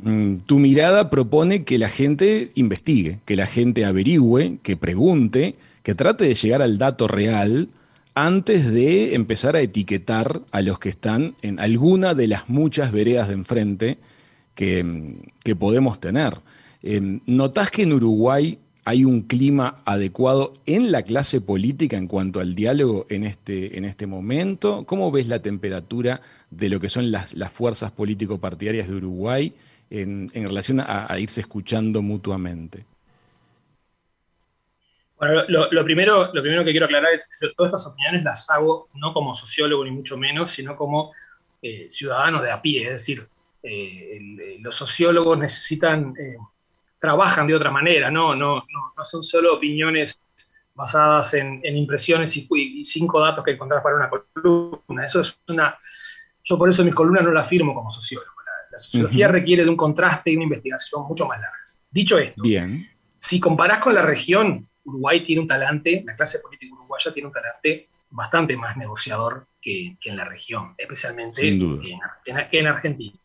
mm, 0.00 0.36
tu 0.46 0.60
mirada 0.60 1.10
propone 1.10 1.64
que 1.64 1.76
la 1.76 1.88
gente 1.88 2.50
investigue, 2.54 3.18
que 3.24 3.34
la 3.34 3.46
gente 3.46 3.84
averigüe, 3.84 4.58
que 4.62 4.76
pregunte, 4.76 5.56
que 5.82 5.96
trate 5.96 6.24
de 6.24 6.34
llegar 6.34 6.62
al 6.62 6.78
dato 6.78 7.08
real 7.08 7.68
antes 8.16 8.72
de 8.72 9.14
empezar 9.14 9.56
a 9.56 9.60
etiquetar 9.60 10.40
a 10.50 10.62
los 10.62 10.78
que 10.78 10.88
están 10.88 11.36
en 11.42 11.60
alguna 11.60 12.14
de 12.14 12.26
las 12.26 12.48
muchas 12.48 12.90
veredas 12.90 13.28
de 13.28 13.34
enfrente 13.34 13.98
que, 14.54 14.82
podemos 15.58 16.00
tener. 16.00 16.40
Eh, 16.82 17.20
¿Notás 17.26 17.70
que 17.70 17.82
en 17.82 17.92
Uruguay 17.92 18.58
hay 18.86 19.04
un 19.04 19.20
clima 19.20 19.82
adecuado 19.84 20.54
en 20.64 20.92
la 20.92 21.02
clase 21.02 21.42
política 21.42 21.98
en 21.98 22.06
cuanto 22.06 22.40
al 22.40 22.54
diálogo 22.54 23.04
en 23.10 23.24
este, 23.24 23.76
en 23.76 23.84
este 23.84 24.06
momento? 24.06 24.86
¿Cómo 24.86 25.12
ves 25.12 25.28
la 25.28 25.42
temperatura 25.42 26.22
de 26.50 26.70
lo 26.70 26.80
que 26.80 26.88
son 26.88 27.10
las, 27.10 27.34
fuerzas 27.52 27.90
político-partidarias 27.90 28.88
de 28.88 28.94
Uruguay 28.94 29.52
en, 29.90 30.30
relación 30.32 30.80
a, 30.80 31.14
irse 31.18 31.42
escuchando 31.42 32.00
mutuamente? 32.00 32.86
Bueno, 35.18 35.44
lo, 35.48 35.84
primero, 35.84 36.30
lo 36.32 36.42
primero 36.42 36.64
que 36.64 36.72
quiero 36.72 36.86
aclarar 36.86 37.12
es 37.14 37.30
que 37.40 37.48
todas 37.56 37.72
estas 37.72 37.86
opiniones 37.86 38.22
las 38.22 38.50
hago 38.50 38.88
no 38.94 39.14
como 39.14 39.34
sociólogo 39.34 39.84
ni 39.84 39.90
mucho 39.90 40.18
menos, 40.18 40.50
sino 40.50 40.76
como 40.76 41.12
eh, 41.62 41.86
ciudadanos 41.88 42.42
de 42.42 42.50
a 42.50 42.60
pie, 42.60 42.84
es 42.84 42.92
decir, 42.92 43.26
eh, 43.68 44.20
eh, 44.20 44.58
los 44.60 44.76
sociólogos 44.76 45.36
necesitan, 45.36 46.14
eh, 46.16 46.36
trabajan 47.00 47.48
de 47.48 47.54
otra 47.56 47.72
manera, 47.72 48.12
¿no? 48.12 48.36
No, 48.36 48.58
no, 48.58 49.04
son 49.04 49.24
solo 49.24 49.54
opiniones 49.54 50.20
basadas 50.72 51.34
en, 51.34 51.64
impresiones 51.64 52.36
y, 52.36 52.84
cinco 52.84 53.20
datos 53.20 53.44
que 53.44 53.50
encontrás 53.52 53.82
para 53.82 53.96
una 53.96 54.08
columna. 54.08 55.04
Eso 55.04 55.20
es 55.20 55.40
una. 55.48 55.76
Yo 56.44 56.56
por 56.56 56.68
eso 56.68 56.84
mis 56.84 56.94
columnas 56.94 57.24
no 57.24 57.32
las 57.32 57.48
firmo 57.48 57.74
como 57.74 57.90
sociólogo. 57.90 58.30
La, 58.70 58.78
sociología 58.78 59.28
requiere 59.28 59.64
de 59.64 59.70
un 59.70 59.76
contraste 59.76 60.30
y 60.30 60.36
una 60.36 60.44
investigación 60.44 61.02
mucho 61.08 61.26
más 61.26 61.40
largas. 61.40 61.82
Dicho 61.90 62.18
esto, 62.18 62.42
Bien. 62.42 62.88
si 63.18 63.40
comparás 63.40 63.78
con 63.78 63.94
la 63.94 64.02
región, 64.02 64.68
Uruguay 64.86 65.22
tiene 65.22 65.42
un 65.42 65.48
talante, 65.48 66.02
la 66.06 66.14
clase 66.14 66.38
política 66.38 66.74
uruguaya 66.74 67.12
tiene 67.12 67.26
un 67.26 67.32
talante 67.32 67.88
bastante 68.10 68.56
más 68.56 68.76
negociador 68.76 69.46
que, 69.60 69.96
en 70.04 70.16
la 70.16 70.24
región, 70.24 70.74
especialmente 70.78 71.48
en 71.48 72.66
Argentina. 72.66 73.18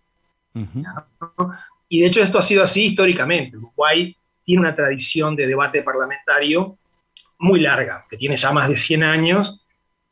Y 1.88 2.02
de 2.02 2.08
hecho 2.08 2.22
esto 2.22 2.40
ha 2.40 2.42
sido 2.42 2.64
así 2.64 2.88
históricamente. 2.88 3.58
Uruguay 3.58 4.16
tiene 4.44 4.62
una 4.62 4.76
tradición 4.76 5.36
de 5.36 5.48
debate 5.48 5.84
parlamentario 5.84 6.78
muy 7.40 7.60
larga, 7.60 8.06
que 8.10 8.18
tiene 8.18 8.38
ya 8.38 8.52
más 8.52 8.70
de 8.70 8.76
100 8.76 9.04
años 9.04 9.62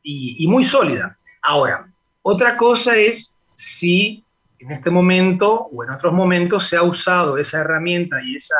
y, 0.02 0.46
muy 0.48 0.64
sólida. 0.64 1.18
Ahora, 1.42 1.90
otra 2.22 2.56
cosa 2.56 2.96
es 2.96 3.38
si 3.54 4.24
en 4.58 4.72
este 4.72 4.90
momento 4.90 5.68
o 5.72 5.84
en 5.84 5.90
otros 5.90 6.12
momentos 6.12 6.68
se 6.68 6.76
ha 6.76 6.82
usado 6.82 7.38
esa 7.38 7.60
herramienta 7.60 8.22
y 8.22 8.36
esa, 8.36 8.56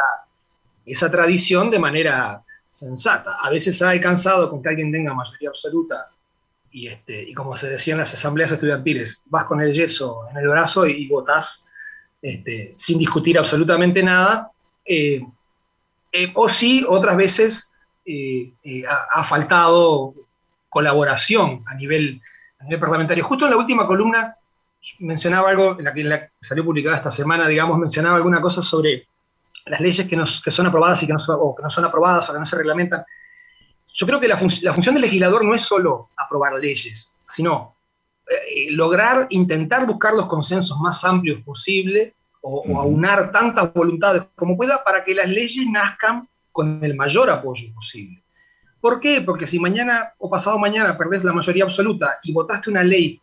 esa 0.86 1.10
tradición 1.10 1.70
de 1.70 1.78
manera 1.78 2.42
sensata. 2.70 3.36
A 3.40 3.50
veces 3.50 3.80
ha 3.82 3.90
alcanzado 3.90 4.50
con 4.50 4.62
que 4.62 4.68
alguien 4.68 4.92
tenga 4.92 5.14
mayoría 5.14 5.48
absoluta 5.50 6.10
y, 6.70 6.86
este, 6.86 7.22
y 7.22 7.34
como 7.34 7.56
se 7.56 7.68
decía 7.68 7.94
en 7.94 8.00
las 8.00 8.14
asambleas 8.14 8.52
estudiantiles, 8.52 9.24
vas 9.26 9.44
con 9.44 9.60
el 9.60 9.72
yeso 9.72 10.28
en 10.30 10.36
el 10.36 10.48
brazo 10.48 10.86
y, 10.86 10.92
y 10.92 11.08
votás 11.08 11.66
este, 12.22 12.74
sin 12.76 12.98
discutir 12.98 13.38
absolutamente 13.38 14.02
nada, 14.02 14.50
eh, 14.84 15.22
eh, 16.12 16.32
o 16.34 16.48
sí, 16.50 16.84
otras 16.86 17.16
veces 17.16 17.72
eh, 18.04 18.52
ha, 18.86 19.22
faltado 19.22 20.14
colaboración 20.68 21.64
a 21.66 21.74
nivel, 21.76 22.20
parlamentario. 22.78 23.24
Justo 23.24 23.46
en 23.46 23.52
la 23.52 23.56
última 23.56 23.86
columna 23.86 24.36
mencionaba 24.98 25.48
algo, 25.48 25.78
en 25.78 25.84
la 25.84 25.94
que, 25.94 26.30
salió 26.40 26.62
publicada 26.64 26.98
esta 26.98 27.10
semana, 27.10 27.48
digamos, 27.48 27.78
mencionaba 27.78 28.16
alguna 28.16 28.42
cosa 28.42 28.60
sobre 28.60 29.06
las 29.66 29.80
leyes 29.80 30.06
que, 30.06 30.50
son 30.50 30.66
aprobadas 30.66 31.02
y 31.02 31.06
que 31.06 31.12
no, 31.12 31.18
o 31.34 31.54
que 31.54 31.62
no 31.62 31.70
son 31.70 31.84
aprobadas 31.84 32.28
o 32.28 32.32
que 32.32 32.38
no 32.38 32.46
se 32.46 32.56
reglamentan. 32.56 33.04
Yo 33.92 34.06
creo 34.06 34.20
que 34.20 34.28
la, 34.28 34.38
la 34.62 34.72
función 34.72 34.94
del 34.94 35.02
legislador 35.02 35.44
no 35.44 35.54
es 35.54 35.62
solo 35.62 36.10
aprobar 36.16 36.54
leyes, 36.54 37.16
sino 37.28 37.74
eh, 38.30 38.70
lograr, 38.70 39.26
intentar 39.30 39.86
buscar 39.86 40.14
los 40.14 40.26
consensos 40.26 40.78
más 40.78 41.04
amplios 41.04 41.42
posible 41.42 42.14
o, 42.42 42.78
aunar 42.78 43.32
tantas 43.32 43.72
voluntades 43.74 44.22
como 44.36 44.56
pueda 44.56 44.84
para 44.84 45.04
que 45.04 45.16
las 45.16 45.28
leyes 45.28 45.66
nazcan 45.68 46.28
con 46.52 46.82
el 46.84 46.94
mayor 46.94 47.28
apoyo 47.28 47.72
posible. 47.74 48.22
¿Por 48.80 49.00
qué? 49.00 49.20
Porque 49.20 49.48
si 49.48 49.58
mañana 49.58 50.14
o 50.18 50.30
pasado 50.30 50.60
mañana 50.60 50.96
perdés 50.96 51.24
la 51.24 51.32
mayoría 51.32 51.64
absoluta 51.64 52.18
y 52.22 52.32
votaste 52.32 52.70
una 52.70 52.84
ley 52.84 53.20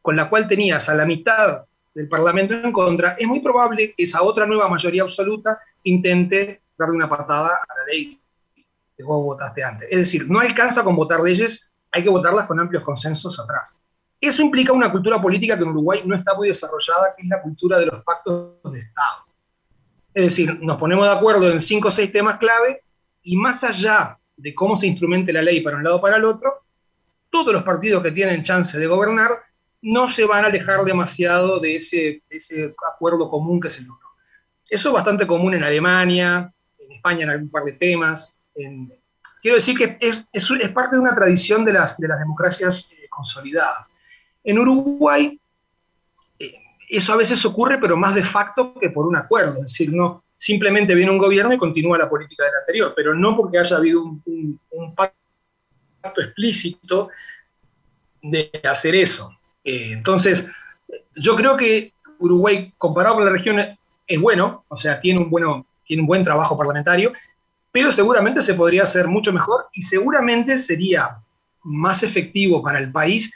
con 0.00 0.14
la 0.14 0.28
cual 0.28 0.46
tenías 0.46 0.88
a 0.88 0.94
la 0.94 1.04
mitad 1.04 1.64
del 1.92 2.08
Parlamento 2.08 2.54
en 2.54 2.70
contra, 2.70 3.16
es 3.18 3.26
muy 3.26 3.40
probable 3.40 3.92
que 3.96 4.04
esa 4.04 4.22
otra 4.22 4.46
nueva 4.46 4.68
mayoría 4.68 5.02
absoluta 5.02 5.58
intente 5.84 6.62
darle 6.76 6.96
una 6.96 7.08
patada 7.08 7.48
a 7.48 7.78
la 7.78 7.84
ley 7.86 8.20
que 8.96 9.04
vos 9.04 9.22
votaste 9.22 9.62
antes. 9.62 9.88
Es 9.90 9.98
decir, 9.98 10.28
no 10.28 10.40
alcanza 10.40 10.82
con 10.82 10.96
votar 10.96 11.20
leyes, 11.20 11.72
hay 11.90 12.02
que 12.02 12.10
votarlas 12.10 12.46
con 12.46 12.60
amplios 12.60 12.82
consensos 12.82 13.38
atrás. 13.38 13.78
Eso 14.20 14.42
implica 14.42 14.72
una 14.72 14.90
cultura 14.90 15.20
política 15.20 15.56
que 15.56 15.62
en 15.62 15.70
Uruguay 15.70 16.02
no 16.04 16.14
está 16.14 16.34
muy 16.34 16.48
desarrollada, 16.48 17.14
que 17.16 17.22
es 17.22 17.28
la 17.28 17.42
cultura 17.42 17.78
de 17.78 17.86
los 17.86 18.02
pactos 18.02 18.54
de 18.72 18.80
Estado. 18.80 19.26
Es 20.14 20.24
decir, 20.24 20.58
nos 20.62 20.78
ponemos 20.78 21.06
de 21.06 21.12
acuerdo 21.12 21.50
en 21.50 21.60
cinco 21.60 21.88
o 21.88 21.90
seis 21.90 22.12
temas 22.12 22.38
clave 22.38 22.82
y 23.22 23.36
más 23.36 23.64
allá 23.64 24.18
de 24.36 24.54
cómo 24.54 24.76
se 24.76 24.86
instrumente 24.86 25.32
la 25.32 25.42
ley 25.42 25.60
para 25.60 25.76
un 25.76 25.84
lado 25.84 25.96
o 25.96 26.00
para 26.00 26.16
el 26.16 26.24
otro, 26.24 26.64
todos 27.30 27.52
los 27.52 27.64
partidos 27.64 28.02
que 28.02 28.12
tienen 28.12 28.42
chance 28.42 28.78
de 28.78 28.86
gobernar 28.86 29.30
no 29.82 30.08
se 30.08 30.24
van 30.24 30.44
a 30.44 30.46
alejar 30.46 30.84
demasiado 30.84 31.60
de 31.60 31.76
ese, 31.76 32.22
acuerdo 32.94 33.28
común 33.28 33.60
que 33.60 33.70
se 33.70 33.82
logró. 33.82 34.03
Eso 34.74 34.88
es 34.88 34.94
bastante 34.94 35.24
común 35.24 35.54
en 35.54 35.62
Alemania, 35.62 36.52
en 36.80 36.90
España 36.90 37.22
en 37.22 37.30
algún 37.30 37.48
par 37.48 37.62
de 37.62 37.74
temas. 37.74 38.40
quiero 39.40 39.54
decir 39.54 39.78
que 39.78 39.96
es, 40.00 40.72
parte 40.72 40.96
de 40.96 41.00
una 41.00 41.14
tradición 41.14 41.64
de 41.64 41.74
las, 41.74 41.96
democracias 41.96 42.90
eh, 42.90 43.08
consolidadas. 43.08 43.86
En 44.42 44.58
Uruguay 44.58 45.38
eh, 46.40 46.54
eso 46.88 47.12
a 47.12 47.16
veces 47.16 47.44
ocurre, 47.44 47.78
pero 47.78 47.96
más 47.96 48.16
de 48.16 48.24
facto 48.24 48.74
que 48.74 48.90
por 48.90 49.06
un 49.06 49.16
acuerdo, 49.16 49.58
es 49.58 49.66
decir, 49.66 49.92
no 49.92 50.24
simplemente 50.36 50.96
viene 50.96 51.12
un 51.12 51.18
gobierno 51.18 51.54
y 51.54 51.58
continúa 51.58 51.96
la 51.96 52.10
política 52.10 52.42
del 52.42 52.54
anterior, 52.58 52.94
pero 52.96 53.14
no 53.14 53.36
porque 53.36 53.58
haya 53.58 53.76
habido 53.76 54.02
un, 54.02 54.60
pacto 54.96 56.20
explícito 56.20 57.10
de 58.20 58.50
hacer 58.64 58.96
eso. 58.96 59.38
Eh, 59.62 59.92
entonces, 59.92 60.50
yo 61.14 61.36
creo 61.36 61.56
que 61.56 61.92
Uruguay, 62.18 62.74
comparado 62.76 63.14
con 63.14 63.24
la 63.24 63.30
región, 63.30 63.78
es 64.06 64.20
bueno, 64.20 64.64
o 64.68 64.76
sea, 64.76 65.00
tiene 65.00 65.22
un, 65.22 65.30
bueno, 65.30 65.66
tiene 65.84 66.02
un 66.02 66.06
buen 66.06 66.24
trabajo 66.24 66.56
parlamentario, 66.56 67.12
pero 67.72 67.90
seguramente 67.90 68.42
se 68.42 68.54
podría 68.54 68.84
hacer 68.84 69.08
mucho 69.08 69.32
mejor 69.32 69.68
y 69.72 69.82
seguramente 69.82 70.58
sería 70.58 71.18
más 71.62 72.02
efectivo 72.02 72.62
para 72.62 72.78
el 72.78 72.92
país 72.92 73.32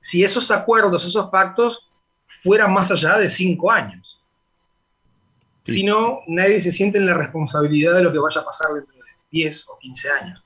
si 0.00 0.24
esos 0.24 0.50
acuerdos, 0.50 1.04
esos 1.04 1.30
pactos 1.30 1.88
fueran 2.26 2.72
más 2.72 2.90
allá 2.90 3.18
de 3.18 3.28
cinco 3.28 3.70
años. 3.70 4.18
Si 5.62 5.84
no, 5.84 6.20
nadie 6.26 6.60
se 6.60 6.72
siente 6.72 6.98
en 6.98 7.06
la 7.06 7.14
responsabilidad 7.14 7.94
de 7.94 8.02
lo 8.02 8.12
que 8.12 8.18
vaya 8.18 8.40
a 8.40 8.44
pasar 8.44 8.68
dentro 8.74 8.94
de 8.94 9.00
10 9.30 9.68
o 9.68 9.78
15 9.78 10.10
años. 10.10 10.44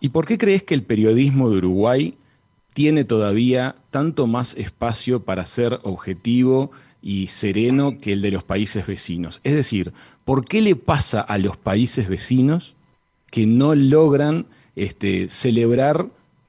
¿Y 0.00 0.08
por 0.08 0.26
qué 0.26 0.38
crees 0.38 0.62
que 0.62 0.74
el 0.74 0.82
periodismo 0.82 1.50
de 1.50 1.58
Uruguay 1.58 2.18
tiene 2.72 3.04
todavía 3.04 3.74
tanto 3.90 4.26
más 4.26 4.54
espacio 4.54 5.24
para 5.24 5.44
ser 5.44 5.80
objetivo 5.82 6.70
y 7.06 7.28
sereno 7.28 7.98
que 8.00 8.14
el 8.14 8.20
de 8.20 8.32
los 8.32 8.42
países 8.42 8.84
vecinos. 8.84 9.40
Es 9.44 9.54
decir, 9.54 9.92
¿por 10.24 10.44
qué 10.44 10.60
le 10.60 10.74
pasa 10.74 11.20
a 11.20 11.38
los 11.38 11.56
países 11.56 12.08
vecinos 12.08 12.74
que 13.30 13.46
no 13.46 13.76
logran 13.76 14.46
este, 14.74 15.30
celebrar, 15.30 16.08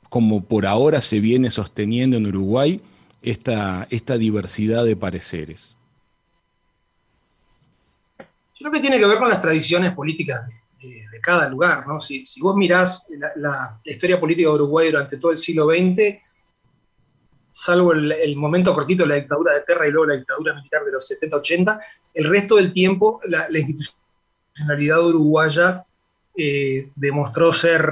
como 0.10 0.44
por 0.44 0.66
ahora 0.66 1.02
se 1.02 1.20
viene 1.20 1.52
sosteniendo 1.52 2.18
en 2.18 2.26
Uruguay, 2.26 2.82
esta, 3.22 3.86
esta 3.92 4.18
diversidad 4.18 4.84
de 4.84 4.96
pareceres? 4.96 5.78
Yo 8.18 8.26
creo 8.58 8.72
que 8.72 8.80
tiene 8.80 8.98
que 8.98 9.06
ver 9.06 9.20
con 9.20 9.30
las 9.30 9.44
tradiciones 9.44 9.94
políticas 9.94 10.52
de, 10.82 11.22
cada 11.22 11.50
lugar, 11.50 11.86
¿no? 11.86 12.02
Si, 12.02 12.24
vos 12.42 12.56
mirás 12.56 13.06
la, 13.36 13.80
historia 13.86 14.20
política 14.20 14.50
de 14.50 14.56
Uruguay 14.56 14.90
durante 14.90 15.18
todo 15.18 15.34
el 15.34 15.38
siglo 15.38 15.68
XX, 15.68 16.20
salvo 17.58 17.92
el, 17.92 18.36
momento 18.36 18.72
cortito 18.76 19.02
de 19.04 19.10
la 19.10 19.16
dictadura 19.16 19.56
de 19.56 19.62
Terra 19.62 19.88
y 19.88 19.92
luego 19.92 20.06
la 20.06 20.18
dictadura 20.18 20.54
militar 20.54 20.84
de 20.84 20.92
los 20.92 21.10
70-80, 21.10 21.80
el 22.14 22.30
resto 22.30 22.58
del 22.58 22.72
tiempo 22.72 23.20
la, 23.26 23.48
institucionalidad 23.50 25.04
uruguaya 25.04 25.84
eh, 26.36 26.90
demostró 26.96 27.52
ser, 27.52 27.84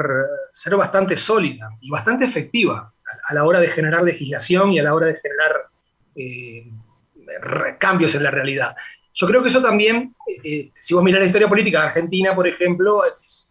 ser 0.51 0.75
bastante 0.75 1.17
sólida 1.17 1.72
y 1.81 1.89
bastante 1.89 2.25
efectiva 2.25 2.93
a, 3.27 3.34
la 3.34 3.43
hora 3.43 3.60
de 3.60 3.67
generar 3.67 4.03
legislación 4.03 4.72
y 4.72 4.77
a 4.77 4.84
la 4.84 4.93
hora 4.93 5.07
de 5.07 5.15
generar 5.15 5.51
eh, 6.15 6.67
cambios 7.79 8.13
en 8.13 8.22
la 8.22 8.29
realidad. 8.29 8.75
Yo 9.15 9.25
creo 9.25 9.41
que 9.41 9.50
eso 9.50 9.63
también, 9.63 10.13
eh, 10.43 10.69
si 10.79 10.93
vos 10.93 11.03
mirás 11.03 11.22
la 11.22 11.27
historia 11.27 11.50
política 11.50 11.81
de 11.81 11.88
Argentina, 11.88 12.36
por 12.36 12.48
ejemplo, 12.48 13.01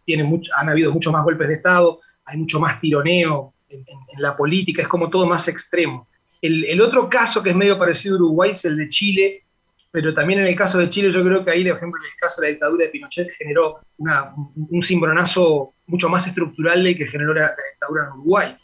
tiene 0.05 0.23
mucho, 0.23 0.49
han 0.55 0.69
habido 0.69 0.93
muchos 0.93 1.11
más 1.11 1.25
golpes 1.25 1.49
de 1.49 1.55
Estado, 1.55 1.99
hay 2.23 2.37
mucho 2.37 2.61
más 2.61 2.79
tironeo 2.79 3.54
en, 3.85 4.21
la 4.21 4.35
política, 4.35 4.81
es 4.81 4.87
como 4.87 5.09
todo 5.09 5.25
más 5.25 5.47
extremo. 5.47 6.07
El, 6.41 6.79
otro 6.81 7.09
caso 7.09 7.41
que 7.41 7.49
es 7.49 7.55
medio 7.55 7.77
parecido 7.77 8.15
a 8.15 8.19
Uruguay 8.19 8.51
es 8.51 8.65
el 8.65 8.77
de 8.77 8.89
Chile, 8.89 9.43
pero 9.91 10.13
también 10.13 10.39
en 10.39 10.47
el 10.47 10.55
caso 10.55 10.77
de 10.77 10.89
Chile 10.89 11.11
yo 11.11 11.23
creo 11.23 11.43
que 11.43 11.51
ahí, 11.51 11.63
por 11.63 11.77
ejemplo, 11.77 11.99
en 12.01 12.05
el 12.05 12.17
caso 12.19 12.41
de 12.41 12.47
la 12.47 12.51
dictadura 12.51 12.85
de 12.85 12.91
Pinochet 12.91 13.29
generó 13.37 13.79
un 13.97 14.81
cimbronazo 14.81 15.73
mucho 15.87 16.09
más 16.09 16.27
estructural 16.27 16.83
del 16.83 16.97
que 16.97 17.07
generó 17.07 17.33
la, 17.33 17.55
dictadura 17.71 18.05
en 18.05 18.19
Uruguay. 18.19 18.57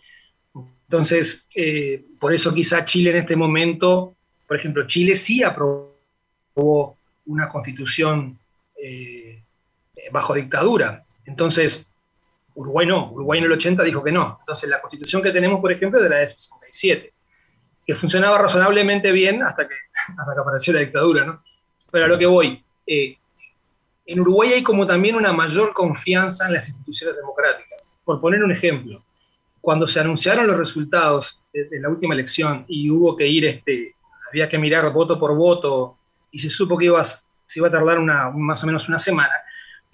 Entonces, 0.84 1.48
eh, 1.56 2.03
por 2.20 2.34
eso 2.34 2.53
quizá 2.53 2.84
Chile 2.86 3.12
en 3.12 3.18
este 3.18 3.36
momento, 3.36 4.15
por 4.48 4.58
ejemplo, 4.58 4.86
Chile 4.86 5.15
sí 5.15 5.41
aprobó 5.41 6.98
una 7.25 7.50
constitución 7.50 8.38
eh, 8.84 9.41
bajo 10.12 10.34
dictadura. 10.34 11.06
Entonces, 11.25 11.90
Uruguay 12.55 12.86
no, 12.86 13.12
Uruguay 13.12 13.39
en 13.39 13.46
el 13.46 13.51
80 13.53 13.84
dijo 13.84 14.03
que 14.03 14.12
no. 14.12 14.38
Entonces, 14.39 14.70
la 14.70 14.81
constitución 14.81 15.22
que 15.22 15.31
tenemos, 15.31 15.62
por 15.62 15.72
ejemplo, 15.72 16.00
es 16.00 16.03
de 16.03 16.10
la 16.10 16.17
de 16.17 16.27
67, 16.27 17.13
que 17.86 17.96
funcionaba 17.96 18.38
razonablemente 18.38 19.12
bien 19.12 19.43
hasta 19.43 19.67
que, 19.67 19.75
hasta 20.17 20.34
que 20.34 20.39
apareció 20.39 20.74
la 20.74 20.81
dictadura, 20.81 21.25
¿no? 21.25 21.43
Pero 21.91 22.05
a 22.05 22.08
lo 22.08 22.17
que 22.17 22.25
voy, 22.25 22.63
eh, 22.88 23.17
en 24.05 24.20
Uruguay 24.20 24.53
hay 24.53 24.63
como 24.63 24.88
también 24.88 25.15
una 25.15 25.31
mayor 25.31 25.74
confianza 25.74 26.48
en 26.48 26.53
las 26.53 26.67
instituciones 26.67 27.15
democráticas. 27.17 27.93
Por 28.03 28.20
poner 28.20 28.43
un 28.43 28.51
ejemplo, 28.51 29.03
cuando 29.62 29.88
se 29.88 30.00
anunciaron 30.00 30.48
los 30.48 30.58
resultados 30.58 31.41
de, 31.53 31.79
la 31.79 31.89
última 31.89 32.13
elección 32.13 32.65
y 32.67 32.89
hubo 32.89 33.15
que 33.15 33.27
ir, 33.27 33.46
este, 33.46 33.96
había 34.29 34.50
que 34.50 34.58
mirar 34.58 34.91
voto 34.91 35.20
por 35.20 35.36
voto 35.36 35.98
y 36.31 36.39
se 36.39 36.50
supo 36.50 36.77
que 36.77 36.91
se 37.46 37.60
iba 37.60 37.67
a 37.67 37.72
tardar 37.72 38.00
una, 38.00 38.29
más 38.31 38.63
o 38.63 38.67
menos 38.67 38.89
una 38.89 38.98
semana, 38.98 39.34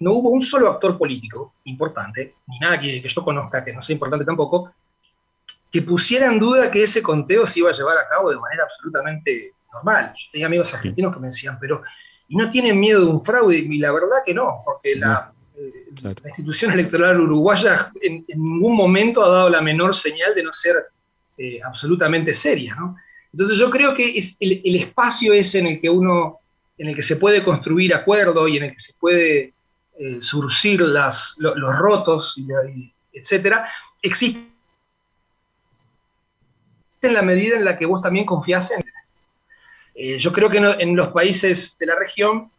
no 0.00 0.12
hubo 0.12 0.30
un 0.30 0.40
solo 0.40 0.68
actor 0.68 0.96
político 0.96 1.54
importante, 1.64 2.36
ni 2.46 2.58
nada 2.58 2.78
que, 2.78 3.00
yo 3.00 3.24
conozca, 3.24 3.64
que 3.64 3.72
no 3.72 3.82
sea 3.82 3.94
importante 3.94 4.24
tampoco, 4.24 4.72
que 5.70 5.82
pusiera 5.82 6.26
en 6.26 6.38
duda 6.38 6.70
que 6.70 6.82
ese 6.82 7.02
conteo 7.02 7.46
se 7.46 7.60
iba 7.60 7.70
a 7.70 7.74
llevar 7.74 7.98
a 7.98 8.08
cabo 8.08 8.30
de 8.30 8.38
manera 8.38 8.64
absolutamente 8.64 9.52
normal. 9.72 10.12
Yo 10.16 10.28
tenía 10.32 10.46
amigos 10.46 10.72
argentinos 10.72 11.12
que 11.12 11.20
me 11.20 11.26
decían, 11.26 11.58
pero 11.60 11.82
¿y 12.28 12.36
no 12.36 12.48
tienen 12.50 12.78
miedo 12.78 13.04
de 13.04 13.10
un 13.10 13.24
fraude? 13.24 13.58
Y 13.58 13.78
la 13.78 13.92
verdad 13.92 14.22
que 14.24 14.32
no, 14.32 14.62
porque 14.64 14.96
la, 14.96 15.32
eh, 15.56 16.14
institución 16.24 16.72
electoral 16.72 17.20
uruguaya 17.20 17.90
en, 18.00 18.24
ningún 18.28 18.76
momento 18.76 19.22
ha 19.22 19.28
dado 19.28 19.50
la 19.50 19.60
menor 19.60 19.94
señal 19.94 20.34
de 20.34 20.44
no 20.44 20.52
ser 20.52 20.76
eh, 21.36 21.60
absolutamente 21.62 22.32
seria. 22.32 22.74
¿no? 22.76 22.96
Entonces 23.32 23.58
yo 23.58 23.70
creo 23.70 23.94
que 23.94 24.16
es 24.16 24.36
el, 24.40 24.76
espacio 24.76 25.32
ese 25.32 25.58
en 25.58 25.66
el 25.66 25.80
que 25.80 25.90
uno, 25.90 26.38
en 26.78 26.88
el 26.88 26.96
que 26.96 27.02
se 27.02 27.16
puede 27.16 27.42
construir 27.42 27.94
acuerdo 27.94 28.48
y 28.48 28.56
en 28.56 28.64
el 28.64 28.72
que 28.72 28.80
se 28.80 28.94
puede 28.98 29.54
eh, 29.98 30.22
surcir 30.22 30.80
las, 30.80 31.34
los 31.38 31.76
rotos, 31.76 32.40
etcétera, 33.12 33.68
existe 34.00 34.48
en 37.02 37.14
la 37.14 37.22
medida 37.22 37.56
en 37.56 37.64
la 37.64 37.78
que 37.78 37.86
vos 37.86 38.02
también 38.02 38.24
confías 38.24 38.70
en 38.70 38.82
eh, 40.00 40.16
yo 40.16 40.32
creo 40.32 40.48
que 40.48 40.58
en 40.58 40.94
los 40.94 41.08
países 41.08 41.76
de 41.76 41.86
la 41.86 41.96
región 41.96 42.52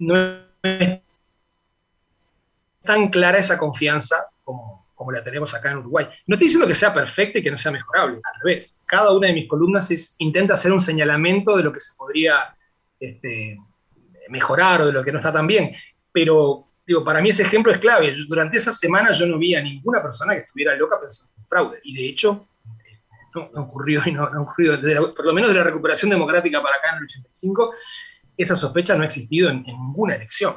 no 0.00 0.40
es 0.64 0.98
tan 2.82 3.08
clara 3.08 3.38
esa 3.38 3.56
confianza 3.56 4.26
como, 4.42 4.88
como 4.96 5.12
la 5.12 5.22
tenemos 5.22 5.54
acá 5.54 5.70
en 5.70 5.78
Uruguay. 5.78 6.06
No 6.26 6.34
estoy 6.34 6.46
diciendo 6.48 6.66
que 6.66 6.74
sea 6.74 6.92
perfecta 6.92 7.38
y 7.38 7.42
que 7.42 7.52
no 7.52 7.58
sea 7.58 7.70
mejorable, 7.70 8.16
al 8.16 8.40
revés. 8.42 8.82
Cada 8.84 9.12
una 9.12 9.28
de 9.28 9.34
mis 9.34 9.48
columnas 9.48 9.92
intenta 10.18 10.54
hacer 10.54 10.72
un 10.72 10.80
señalamiento 10.80 11.56
de 11.56 11.62
lo 11.62 11.72
que 11.72 11.80
se 11.80 11.94
podría 11.94 12.56
este, 12.98 13.56
mejorar 14.28 14.82
o 14.82 14.86
de 14.86 14.92
lo 14.92 15.04
que 15.04 15.12
no 15.12 15.18
está 15.18 15.32
tan 15.32 15.46
bien. 15.46 15.72
Pero 16.14 16.68
digo, 16.86 17.04
para 17.04 17.20
mí 17.20 17.30
ese 17.30 17.42
ejemplo 17.42 17.72
es 17.72 17.78
clave. 17.78 18.14
durante 18.28 18.56
esa 18.56 18.72
semana 18.72 19.12
yo 19.12 19.26
no 19.26 19.38
vi 19.38 19.54
a 19.54 19.62
ninguna 19.62 20.00
persona 20.00 20.34
que 20.34 20.40
estuviera 20.40 20.74
loca 20.76 20.98
pensando 21.00 21.32
en 21.36 21.46
fraude. 21.46 21.80
Y 21.84 21.94
de 21.94 22.08
hecho, 22.08 22.46
no, 23.34 23.50
ocurrió, 23.60 24.00
y 24.06 24.12
no, 24.12 24.24
ocurrió, 24.24 24.80
por 25.14 25.26
lo 25.26 25.34
menos 25.34 25.50
de 25.50 25.56
la 25.56 25.64
recuperación 25.64 26.10
democrática 26.10 26.62
para 26.62 26.76
acá 26.76 26.90
en 26.92 26.98
el 26.98 27.04
85, 27.04 27.74
esa 28.38 28.56
sospecha 28.56 28.94
no 28.94 29.02
ha 29.02 29.06
existido 29.06 29.50
en 29.50 29.62
ninguna 29.64 30.14
elección 30.14 30.54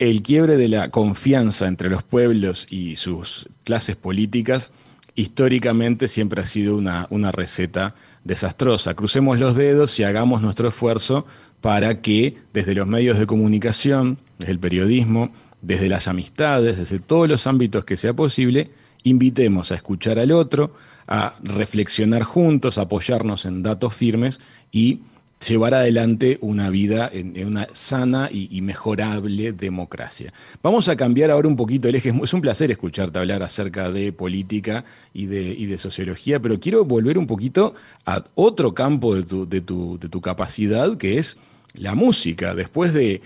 el 0.00 0.22
quiebre 0.22 0.56
de 0.56 0.68
la 0.68 0.88
confianza 0.88 1.68
entre 1.68 1.90
los 1.90 2.02
pueblos 2.02 2.66
y 2.70 2.96
sus 2.96 3.50
clases 3.64 3.96
políticas 3.96 4.72
históricamente 5.14 6.08
siempre 6.08 6.40
ha 6.40 6.46
sido 6.46 6.74
una, 6.74 7.06
una, 7.10 7.30
receta 7.32 7.94
desastrosa. 8.24 8.94
Crucemos 8.94 9.38
los 9.38 9.56
dedos 9.56 9.98
y 9.98 10.04
hagamos 10.04 10.40
nuestro 10.40 10.68
esfuerzo 10.68 11.26
para 11.60 12.00
que 12.00 12.36
desde 12.52 12.74
los 12.74 12.86
medios 12.86 13.18
de 13.18 13.26
comunicación, 13.26 14.18
desde 14.38 14.52
el 14.52 14.58
periodismo, 14.58 15.32
desde 15.62 15.88
las 15.88 16.08
amistades, 16.08 16.78
desde 16.78 16.98
todos 16.98 17.28
los 17.28 17.46
ámbitos 17.46 17.84
que 17.84 17.96
sea 17.96 18.14
posible, 18.14 18.70
invitemos 19.02 19.72
a 19.72 19.74
escuchar 19.74 20.18
al 20.18 20.32
otro, 20.32 20.74
a 21.06 21.34
reflexionar 21.42 22.22
juntos, 22.22 22.78
a 22.78 22.82
apoyarnos 22.82 23.44
en 23.44 23.62
datos 23.62 23.94
firmes 23.94 24.40
y 24.70 25.00
llevar 25.46 25.72
adelante 25.72 26.38
una 26.42 26.68
vida 26.68 27.10
en, 27.12 27.46
una 27.46 27.66
sana 27.72 28.28
y, 28.30 28.60
mejorable 28.60 29.52
democracia. 29.52 30.32
Vamos 30.62 30.88
a 30.88 30.96
cambiar 30.96 31.30
ahora 31.30 31.48
un 31.48 31.56
poquito 31.56 31.88
el 31.88 31.94
eje. 31.94 32.12
Es 32.22 32.34
un 32.34 32.42
placer 32.42 32.70
escucharte 32.70 33.18
hablar 33.18 33.42
acerca 33.42 33.90
de 33.90 34.12
política 34.12 34.84
y 35.14 35.26
de, 35.26 35.78
sociología, 35.78 36.40
pero 36.40 36.60
quiero 36.60 36.84
volver 36.84 37.16
un 37.16 37.26
poquito 37.26 37.74
a 38.04 38.22
otro 38.34 38.74
campo 38.74 39.14
de 39.16 39.60
tu, 39.62 40.20
capacidad, 40.20 40.96
que 40.98 41.18
es 41.18 41.38
la 41.74 41.94
música. 41.94 42.54
Después 42.54 42.92
de, 42.92 43.22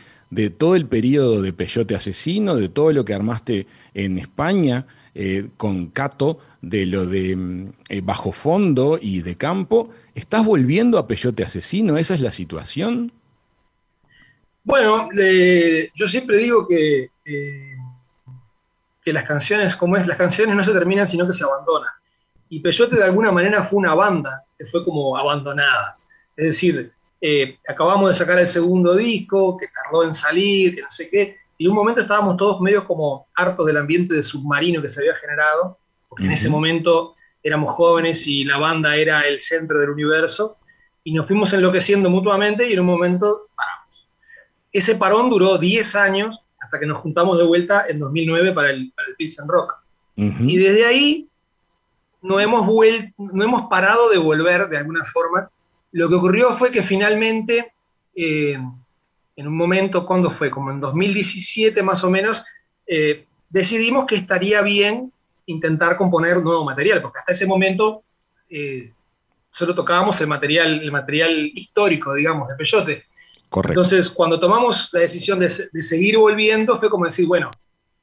todo 0.58 0.74
el 0.76 0.86
periodo 0.86 1.42
de 1.42 1.52
Peyote 1.52 1.94
Asesino, 1.94 2.56
de 2.56 2.68
todo 2.68 2.92
lo 2.92 3.04
que 3.04 3.14
armaste 3.14 3.66
en 3.94 4.18
España, 4.18 4.86
eh, 5.14 5.48
con 5.56 5.86
Cato, 5.86 6.38
de 6.60 6.86
lo 6.86 7.06
de 7.06 7.36
mm, 7.36 7.72
eh, 7.88 8.00
bajo 8.02 8.32
fondo 8.32 8.98
y 9.00 9.22
de 9.22 9.36
campo. 9.36 9.90
¿Estás 10.14 10.44
volviendo 10.44 10.98
a 10.98 11.06
Peyote 11.06 11.44
Asesino? 11.44 11.96
¿Esa 11.98 12.14
es 12.14 12.20
la 12.20 12.32
situación? 12.32 13.12
Bueno, 14.64 15.10
yo 15.94 16.08
siempre 16.08 16.38
digo 16.38 16.66
que, 16.66 17.10
eh, 17.26 17.76
que 19.04 19.12
las 19.12 19.24
canciones, 19.24 19.76
como 19.76 19.96
es, 19.96 20.06
las 20.06 20.16
canciones 20.16 20.56
no 20.56 20.64
se 20.64 20.72
terminan, 20.72 21.06
sino 21.06 21.26
que 21.26 21.34
se 21.34 21.44
abandonan. 21.44 21.90
Y 22.48 22.60
Peyote 22.60 22.96
de 22.96 23.04
alguna 23.04 23.30
manera 23.30 23.62
fue 23.64 23.78
una 23.78 23.94
banda 23.94 24.44
que 24.58 24.66
fue 24.66 24.84
como 24.84 25.16
abandonada. 25.16 25.98
Es 26.36 26.46
decir, 26.46 26.92
acabamos 27.68 28.10
de 28.10 28.14
sacar 28.14 28.38
el 28.38 28.46
segundo 28.46 28.94
disco, 28.94 29.56
que 29.56 29.66
tardó 29.68 30.04
en 30.04 30.14
salir, 30.14 30.74
que 30.74 30.82
no 30.82 30.90
sé 30.90 31.08
qué, 31.08 31.36
y 31.56 31.64
en 31.64 31.70
un 31.70 31.76
momento 31.76 32.00
estábamos 32.00 32.36
todos 32.36 32.60
medio 32.60 32.86
como 32.86 33.28
hartos 33.34 33.66
del 33.66 33.76
ambiente 33.76 34.14
de 34.14 34.24
submarino 34.24 34.82
que 34.82 34.88
se 34.88 35.00
había 35.00 35.14
generado, 35.16 35.78
porque 36.08 36.24
en 36.24 36.32
ese 36.32 36.50
momento 36.50 37.14
éramos 37.42 37.74
jóvenes 37.74 38.26
y 38.26 38.44
la 38.44 38.58
banda 38.58 38.96
era 38.96 39.22
el 39.22 39.40
centro 39.40 39.80
del 39.80 39.90
universo, 39.90 40.58
y 41.04 41.12
nos 41.12 41.26
fuimos 41.26 41.52
enloqueciendo 41.52 42.08
mutuamente 42.08 42.68
y 42.68 42.72
en 42.72 42.80
un 42.80 42.86
momento 42.86 43.48
paramos. 43.54 44.08
Ese 44.72 44.96
parón 44.96 45.30
duró 45.30 45.58
10 45.58 45.94
años 45.96 46.40
hasta 46.60 46.80
que 46.80 46.86
nos 46.86 46.98
juntamos 47.02 47.38
de 47.38 47.44
vuelta 47.44 47.84
en 47.88 48.00
2009 48.00 48.52
para 48.52 48.70
el, 48.70 48.90
para 48.96 49.08
el 49.08 49.14
Pilsen 49.16 49.46
Rock. 49.46 49.74
Y 50.16 50.56
desde 50.56 50.86
ahí 50.86 51.28
no 52.22 52.40
hemos, 52.40 52.66
no 53.18 53.44
hemos 53.44 53.62
parado 53.68 54.08
de 54.08 54.18
volver 54.18 54.68
de 54.68 54.78
alguna 54.78 55.04
forma. 55.04 55.50
Lo 55.94 56.08
que 56.08 56.14
ocurrió 56.14 56.50
fue 56.54 56.70
que 56.70 56.82
finalmente... 56.82 57.72
Eh, 58.14 58.58
en 59.36 59.48
un 59.48 59.56
momento, 59.56 60.06
cuando 60.06 60.30
fue? 60.30 60.50
Como 60.50 60.70
en 60.70 60.80
2017 60.80 61.82
más 61.82 62.04
o 62.04 62.10
menos, 62.10 62.44
eh, 62.86 63.26
decidimos 63.48 64.06
que 64.06 64.16
estaría 64.16 64.62
bien 64.62 65.12
intentar 65.46 65.96
componer 65.96 66.42
nuevo 66.42 66.64
material, 66.64 67.02
porque 67.02 67.18
hasta 67.18 67.32
ese 67.32 67.46
momento 67.46 68.04
eh, 68.48 68.92
solo 69.50 69.74
tocábamos 69.74 70.20
el 70.20 70.28
material, 70.28 70.80
el 70.80 70.92
material 70.92 71.50
histórico, 71.54 72.14
digamos, 72.14 72.48
de 72.48 72.56
Peyote. 72.56 73.04
Correcto. 73.48 73.72
Entonces, 73.72 74.10
cuando 74.10 74.40
tomamos 74.40 74.90
la 74.92 75.00
decisión 75.00 75.38
de, 75.38 75.52
de, 75.72 75.82
seguir 75.82 76.16
volviendo, 76.16 76.76
fue 76.76 76.90
como 76.90 77.04
decir, 77.04 77.26
bueno, 77.26 77.50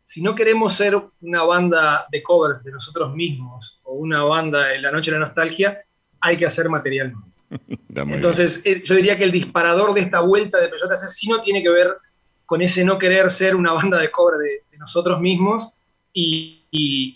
si 0.03 0.21
no 0.21 0.35
queremos 0.35 0.73
ser 0.73 1.01
una 1.21 1.43
banda 1.43 2.05
de 2.11 2.23
covers 2.23 2.63
de 2.63 2.71
nosotros 2.71 3.13
mismos 3.13 3.79
o 3.83 3.95
una 3.95 4.23
banda 4.23 4.67
de 4.67 4.79
la 4.79 4.91
noche 4.91 5.11
de 5.11 5.19
la 5.19 5.25
nostalgia, 5.25 5.81
hay 6.19 6.37
que 6.37 6.45
hacer 6.45 6.69
material 6.69 7.11
nuevo. 7.11 7.30
Entonces, 7.95 8.63
bien. 8.63 8.77
Eh, 8.77 8.83
yo 8.83 8.95
diría 8.95 9.17
que 9.17 9.23
el 9.23 9.31
disparador 9.31 9.93
de 9.93 10.01
esta 10.01 10.21
vuelta 10.21 10.59
de 10.59 10.69
Peyote 10.69 10.93
Asesino 10.93 11.41
tiene 11.41 11.61
que 11.61 11.69
ver 11.69 11.97
con 12.45 12.61
ese 12.61 12.83
no 12.83 12.97
querer 12.97 13.29
ser 13.29 13.55
una 13.55 13.71
banda 13.73 13.97
de 13.97 14.11
cover 14.11 14.37
de, 14.37 14.63
de 14.71 14.77
nosotros 14.77 15.19
mismos 15.21 15.73
y, 16.13 16.63
y, 16.71 17.15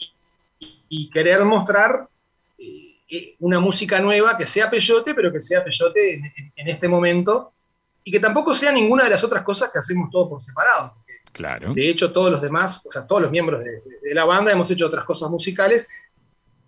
y 0.90 1.10
querer 1.10 1.44
mostrar 1.44 2.08
eh, 2.58 2.96
eh, 3.10 3.36
una 3.40 3.60
música 3.60 4.00
nueva 4.00 4.38
que 4.38 4.46
sea 4.46 4.70
Peyote, 4.70 5.14
pero 5.14 5.32
que 5.32 5.42
sea 5.42 5.64
Peyote 5.64 6.16
en, 6.16 6.26
en, 6.26 6.54
en, 6.56 6.68
este 6.70 6.88
momento 6.88 7.52
y 8.04 8.12
que 8.12 8.20
tampoco 8.20 8.54
sea 8.54 8.72
ninguna 8.72 9.04
de 9.04 9.10
las 9.10 9.24
otras 9.24 9.44
cosas 9.44 9.70
que 9.72 9.80
hacemos 9.80 10.10
todos 10.10 10.30
por 10.30 10.42
separado. 10.42 10.94
Claro. 11.32 11.74
De 11.74 11.90
hecho, 11.90 12.14
todos 12.14 12.32
los 12.32 12.42
demás, 12.42 12.86
o 12.86 12.92
sea, 12.92 13.06
todos 13.06 13.24
los 13.24 13.32
miembros 13.32 13.62
de, 13.62 13.82
de, 14.02 14.14
la 14.14 14.24
banda 14.24 14.54
hemos 14.54 14.72
hecho 14.72 14.88
otras 14.88 15.04
cosas 15.04 15.30
musicales, 15.30 15.86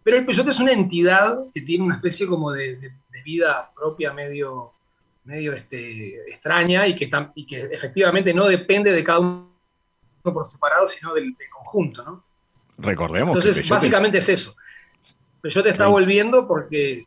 pero 0.04 0.18
el 0.18 0.26
Peyote 0.26 0.50
es 0.50 0.60
una 0.60 0.74
entidad 0.74 1.40
que 1.54 1.62
tiene 1.62 1.86
una 1.86 1.96
especie 1.96 2.28
como 2.28 2.52
de, 2.52 2.76
de 2.76 2.92
vida 3.28 3.70
propia 3.76 4.14
medio, 4.14 4.72
medio 5.26 5.54
este, 5.54 6.30
extraña 6.32 6.88
y 6.88 6.96
que, 6.96 7.10
y 7.36 7.46
que 7.46 7.58
efectivamente 7.58 8.34
no 8.34 8.46
depende 8.46 8.94
de 8.94 9.04
cada 9.04 9.20
uno 9.20 9.50
por 10.24 10.46
separado, 10.46 10.88
sino 10.88 11.14
del, 11.14 11.36
del 11.36 11.50
conjunto, 11.50 12.04
¿no? 12.04 12.24
Recordemos. 12.78 13.36
Entonces, 13.36 13.64
que 13.64 13.70
básicamente 13.70 14.20
es... 14.20 14.30
es 14.30 14.42
eso. 14.42 14.56
Peyote 15.42 15.70
está 15.70 15.88
volviendo 15.88 16.48
porque. 16.48 17.06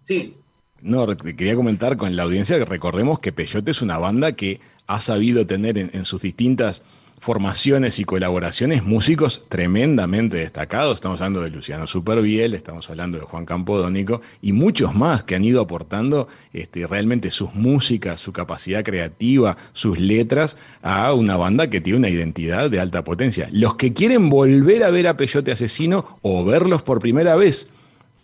Sí. 0.00 0.36
No, 0.80 1.06
quería 1.16 1.56
comentar 1.56 1.96
con 1.96 2.14
la 2.14 2.22
audiencia 2.22 2.58
que 2.58 2.64
recordemos 2.64 3.18
que 3.18 3.32
Peyote 3.32 3.70
es 3.70 3.82
una 3.82 3.98
banda 3.98 4.32
que 4.32 4.60
ha 4.86 5.00
sabido 5.00 5.46
tener 5.46 5.76
en, 5.78 5.90
en 5.92 6.04
sus 6.04 6.20
distintas 6.22 6.82
formaciones 7.18 7.98
y 7.98 8.04
colaboraciones 8.04 8.84
músicos 8.84 9.46
tremendamente 9.48 10.36
destacados. 10.36 10.96
Estamos 10.96 11.20
hablando 11.20 11.42
de 11.42 11.50
Luciano 11.50 11.86
Superviel, 11.86 12.54
estamos 12.54 12.88
hablando 12.90 13.18
de 13.18 13.24
Juan 13.24 13.44
Campodónico 13.44 14.20
y 14.40 14.52
muchos 14.52 14.94
más 14.94 15.24
que 15.24 15.34
han 15.34 15.44
ido 15.44 15.60
aportando 15.60 16.28
este, 16.52 16.86
realmente 16.86 17.30
sus 17.30 17.54
músicas, 17.54 18.20
su 18.20 18.32
capacidad 18.32 18.84
creativa, 18.84 19.56
sus 19.72 19.98
letras 19.98 20.56
a 20.82 21.12
una 21.12 21.36
banda 21.36 21.68
que 21.70 21.80
tiene 21.80 21.98
una 21.98 22.08
identidad 22.08 22.70
de 22.70 22.80
alta 22.80 23.04
potencia. 23.04 23.48
Los 23.52 23.76
que 23.76 23.92
quieren 23.92 24.28
volver 24.30 24.84
a 24.84 24.90
ver 24.90 25.08
a 25.08 25.16
Peyote 25.16 25.52
Asesino 25.52 26.18
o 26.22 26.44
verlos 26.44 26.82
por 26.82 27.00
primera 27.00 27.36
vez, 27.36 27.70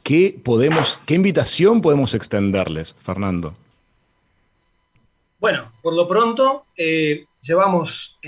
¿qué, 0.02 0.38
podemos, 0.42 1.00
qué 1.07 1.14
invitación 1.14 1.80
podemos 1.80 2.14
extenderles, 2.14 2.94
Fernando? 2.98 3.54
Bueno, 5.40 5.72
por 5.83 5.92
lo 5.92 6.09
pronto 6.09 6.64
eh, 6.76 7.26
llevamos 7.42 8.18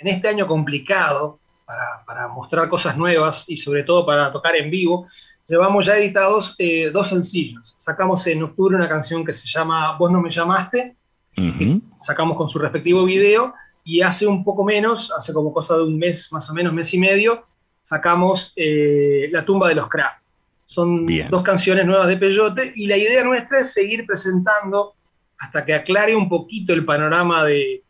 en 0.00 0.08
este 0.08 0.28
año 0.28 0.46
complicado 0.46 1.38
para, 1.66 2.04
para, 2.04 2.28
mostrar 2.28 2.68
cosas 2.68 2.96
nuevas 2.96 3.44
y 3.46 3.56
sobre 3.56 3.84
todo 3.84 4.04
para 4.04 4.32
tocar 4.32 4.56
en 4.56 4.70
vivo, 4.70 5.06
llevamos 5.46 5.86
ya 5.86 5.96
editados 5.96 6.56
eh, 6.58 6.90
dos 6.90 7.08
sencillos. 7.10 7.76
Sacamos 7.78 8.26
en 8.26 8.42
octubre 8.42 8.74
una 8.76 8.88
canción 8.88 9.24
que 9.24 9.32
se 9.32 9.46
llama 9.46 9.96
Vos 9.96 10.10
no 10.10 10.20
me 10.20 10.30
llamaste, 10.30 10.96
uh 11.36 11.40
-huh. 11.40 11.82
sacamos 11.98 12.36
con 12.36 12.48
su 12.48 12.58
respectivo 12.58 13.04
video, 13.04 13.54
y 13.84 14.00
hace 14.00 14.26
un 14.26 14.42
poco 14.42 14.64
menos, 14.64 15.12
hace 15.16 15.32
como 15.32 15.52
cosa 15.52 15.76
de 15.76 15.84
un 15.84 15.98
mes, 15.98 16.32
más 16.32 16.50
o 16.50 16.54
menos, 16.54 16.72
mes 16.72 16.92
y 16.92 16.98
medio, 16.98 17.46
sacamos 17.82 18.52
eh, 18.56 19.28
La 19.30 19.44
tumba 19.44 19.68
de 19.68 19.74
los 19.74 19.88
crack. 19.88 20.20
Son 20.64 21.06
Bien. 21.06 21.28
dos 21.28 21.42
canciones 21.42 21.86
nuevas 21.86 22.08
de 22.08 22.16
Peyote, 22.16 22.72
y 22.74 22.86
la 22.86 22.96
idea 22.96 23.22
nuestra 23.22 23.60
es 23.60 23.72
seguir 23.72 24.06
presentando 24.06 24.94
hasta 25.38 25.64
que 25.64 25.74
aclare 25.74 26.14
un 26.14 26.28
poquito 26.28 26.72
el 26.72 26.84
panorama 26.84 27.44
de, 27.44 27.82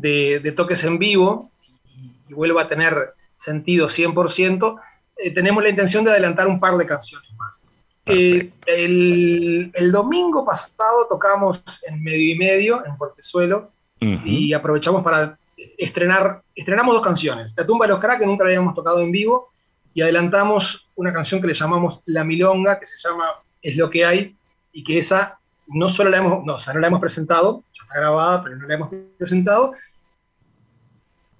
de, 0.00 0.40
de 0.40 0.52
toques 0.52 0.84
en 0.84 0.98
vivo 0.98 1.50
y, 1.94 2.30
y, 2.30 2.34
vuelva 2.34 2.62
a 2.62 2.68
tener 2.68 3.14
sentido 3.36 3.86
100%, 3.88 4.80
eh, 5.16 5.34
tenemos 5.34 5.62
la 5.62 5.70
intención 5.70 6.04
de 6.04 6.10
adelantar 6.10 6.46
un 6.48 6.60
par 6.60 6.76
de 6.76 6.86
canciones 6.86 7.30
más. 7.36 7.68
Eh, 8.06 8.50
el, 8.66 9.70
el, 9.74 9.92
domingo 9.92 10.44
pasado 10.44 11.06
tocamos 11.10 11.62
en 11.86 12.02
medio 12.02 12.34
y 12.34 12.38
medio, 12.38 12.84
en 12.86 12.96
Portezuelo, 12.96 13.70
uh 14.00 14.04
-huh. 14.04 14.22
y 14.24 14.54
aprovechamos 14.54 15.02
para 15.02 15.38
estrenar, 15.76 16.42
estrenamos 16.54 16.94
dos 16.94 17.04
canciones, 17.04 17.52
La 17.56 17.66
tumba 17.66 17.86
de 17.86 17.92
los 17.92 18.00
cracks, 18.00 18.20
que 18.20 18.26
nunca 18.26 18.44
la 18.44 18.50
habíamos 18.50 18.74
tocado 18.74 19.00
en 19.00 19.10
vivo, 19.10 19.50
y 19.92 20.00
adelantamos 20.00 20.88
una 20.94 21.12
canción 21.12 21.40
que 21.40 21.48
le 21.48 21.54
llamamos 21.54 22.02
La 22.06 22.24
Milonga, 22.24 22.78
que 22.78 22.86
se 22.86 22.96
llama 22.96 23.26
Es 23.60 23.76
lo 23.76 23.90
que 23.90 24.04
hay, 24.06 24.36
y 24.72 24.84
que 24.84 24.98
esa 24.98 25.38
no 25.66 25.88
solo 25.88 26.10
la 26.10 26.18
hemos, 26.18 26.44
no, 26.44 26.54
o 26.54 26.58
sea, 26.58 26.72
no 26.72 26.80
la 26.80 26.86
hemos 26.86 27.00
presentado, 27.00 27.62
ya 27.74 27.82
está 27.82 28.00
grabada, 28.00 28.42
pero 28.42 28.56
no 28.56 28.66
la 28.66 28.74
hemos 28.74 28.90
presentado, 29.18 29.74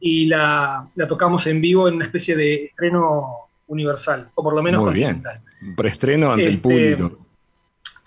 y 0.00 0.26
la, 0.26 0.88
la, 0.94 1.08
tocamos 1.08 1.46
en 1.46 1.60
vivo 1.60 1.88
en 1.88 1.94
una 1.94 2.06
especie 2.06 2.36
de 2.36 2.66
estreno 2.66 3.48
universal, 3.66 4.30
o 4.34 4.42
por 4.42 4.54
lo 4.54 4.62
menos 4.62 4.82
Muy 4.82 4.94
bien. 4.94 5.22
Preestreno 5.76 6.30
ante 6.30 6.44
este, 6.44 6.54
el 6.54 6.60
público. 6.60 7.26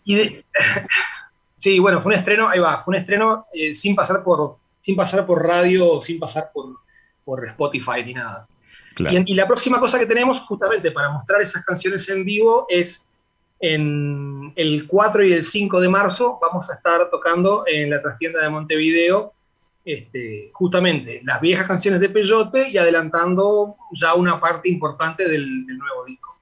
Y 0.04 0.16
de, 0.16 0.46
sí, 1.58 1.80
bueno, 1.80 2.02
fue 2.02 2.14
un 2.14 2.20
estreno, 2.20 2.48
ahí 2.48 2.60
va, 2.60 2.84
fue 2.84 2.94
un 2.94 3.00
estreno 3.00 3.46
eh, 3.54 3.76
sin, 3.76 3.96
pasar 3.96 4.24
por, 4.24 4.58
sin 4.80 4.96
pasar 4.96 5.26
por 5.26 5.46
radio, 5.46 6.02
sin 6.02 6.20
pasar 6.20 6.52
por, 6.54 6.78
por 7.24 7.46
Spotify 7.46 8.04
ni 8.06 8.14
nada. 8.14 8.48
Claro. 8.96 9.18
Y, 9.18 9.32
y, 9.32 9.36
la 9.36 9.48
próxima 9.48 9.80
cosa 9.80 10.00
que 10.00 10.06
tenemos, 10.06 10.40
justamente 10.42 10.92
para 10.92 11.10
mostrar 11.10 11.42
esas 11.42 11.64
canciones 11.64 12.08
en 12.10 12.26
vivo, 12.26 12.66
es 12.70 13.10
en 13.62 14.52
el 14.56 14.88
4 14.88 15.24
y 15.24 15.34
el 15.34 15.44
5 15.44 15.80
de 15.80 15.90
marzo, 15.90 16.40
vamos 16.42 16.70
a 16.70 16.76
estar 16.76 17.10
tocando 17.10 17.64
en 17.68 17.92
la 17.92 18.02
trastienda 18.02 18.42
de 18.42 18.50
Montevideo 18.50 19.34
este, 19.84 20.52
justamente 20.54 21.22
las 21.24 21.42
viejas 21.42 21.68
canciones 21.68 22.00
de 22.00 22.10
Peyote 22.10 22.70
y 22.70 22.78
adelantando 22.78 23.76
ya 23.92 24.14
una 24.16 24.40
parte 24.40 24.70
importante 24.70 25.28
del, 25.28 25.66
del, 25.66 25.78
nuevo 25.78 26.06
disco. 26.06 26.38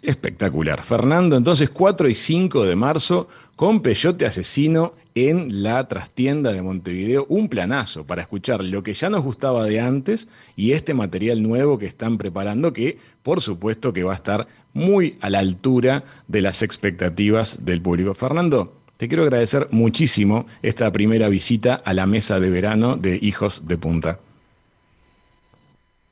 Espectacular. 0.00 0.82
Fernando, 0.82 1.36
entonces 1.36 1.70
4 1.70 2.08
y 2.08 2.14
5 2.14 2.64
de 2.64 2.76
marzo 2.76 3.28
con 3.56 3.82
Peyote 3.82 4.24
Asesino 4.24 4.92
en 5.16 5.64
la 5.64 5.88
trastienda 5.88 6.52
de 6.52 6.62
Montevideo. 6.62 7.26
Un 7.28 7.48
planazo 7.48 8.06
para 8.06 8.22
escuchar 8.22 8.62
lo 8.62 8.84
que 8.84 8.94
ya 8.94 9.10
nos 9.10 9.24
gustaba 9.24 9.64
de 9.64 9.80
antes 9.80 10.28
y 10.54 10.72
este 10.72 10.94
material 10.94 11.42
nuevo 11.42 11.78
que 11.78 11.86
están 11.86 12.16
preparando 12.16 12.72
que 12.72 12.98
por 13.24 13.40
supuesto 13.40 13.92
que 13.92 14.04
va 14.04 14.12
a 14.12 14.16
estar 14.16 14.46
muy 14.72 15.18
a 15.20 15.28
la 15.28 15.40
altura 15.40 16.04
de 16.28 16.42
las 16.42 16.62
expectativas 16.62 17.64
del 17.64 17.82
público. 17.82 18.14
Fernando, 18.14 18.77
te 18.98 19.08
quiero 19.08 19.22
agradecer 19.22 19.68
muchísimo 19.70 20.46
esta 20.60 20.92
primera 20.92 21.28
visita 21.28 21.74
a 21.74 21.94
la 21.94 22.06
mesa 22.06 22.40
de 22.40 22.50
verano 22.50 22.96
de 22.96 23.18
Hijos 23.22 23.66
de 23.66 23.78
Punta. 23.78 24.18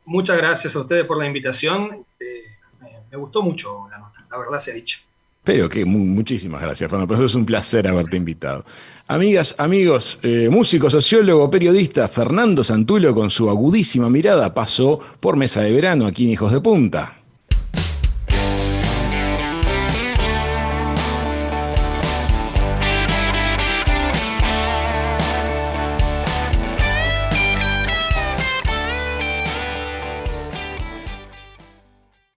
Muchas 0.04 0.36
gracias 0.38 0.74
a 0.76 0.80
ustedes 0.80 1.04
por 1.04 1.18
la 1.18 1.26
invitación. 1.26 1.90
Eh, 2.20 2.44
me, 2.80 2.88
me, 3.10 3.16
gustó 3.18 3.42
mucho 3.42 3.88
la 3.90 3.98
nota, 3.98 4.24
la 4.30 4.38
verdad 4.38 4.60
se 4.60 4.70
ha 4.70 4.74
dicho. 4.74 4.98
Pero 5.42 5.68
que 5.68 5.84
muchísimas 5.84 6.62
gracias, 6.62 6.88
Fernando. 6.88 7.08
Pues 7.08 7.28
es 7.28 7.34
un 7.34 7.44
placer 7.44 7.88
haberte 7.88 8.16
invitado. 8.16 8.64
Amigas, 9.08 9.56
amigos, 9.58 10.20
eh, 10.22 10.48
músico, 10.48 10.88
sociólogo, 10.88 11.50
periodista, 11.50 12.08
Fernando 12.08 12.62
Santulo 12.62 13.14
con 13.14 13.30
su 13.30 13.50
agudísima 13.50 14.08
mirada 14.10 14.54
pasó 14.54 15.00
por 15.18 15.36
Mesa 15.36 15.62
de 15.62 15.72
Verano 15.72 16.06
aquí 16.06 16.24
en 16.24 16.30
Hijos 16.30 16.52
de 16.52 16.60
Punta. 16.60 17.25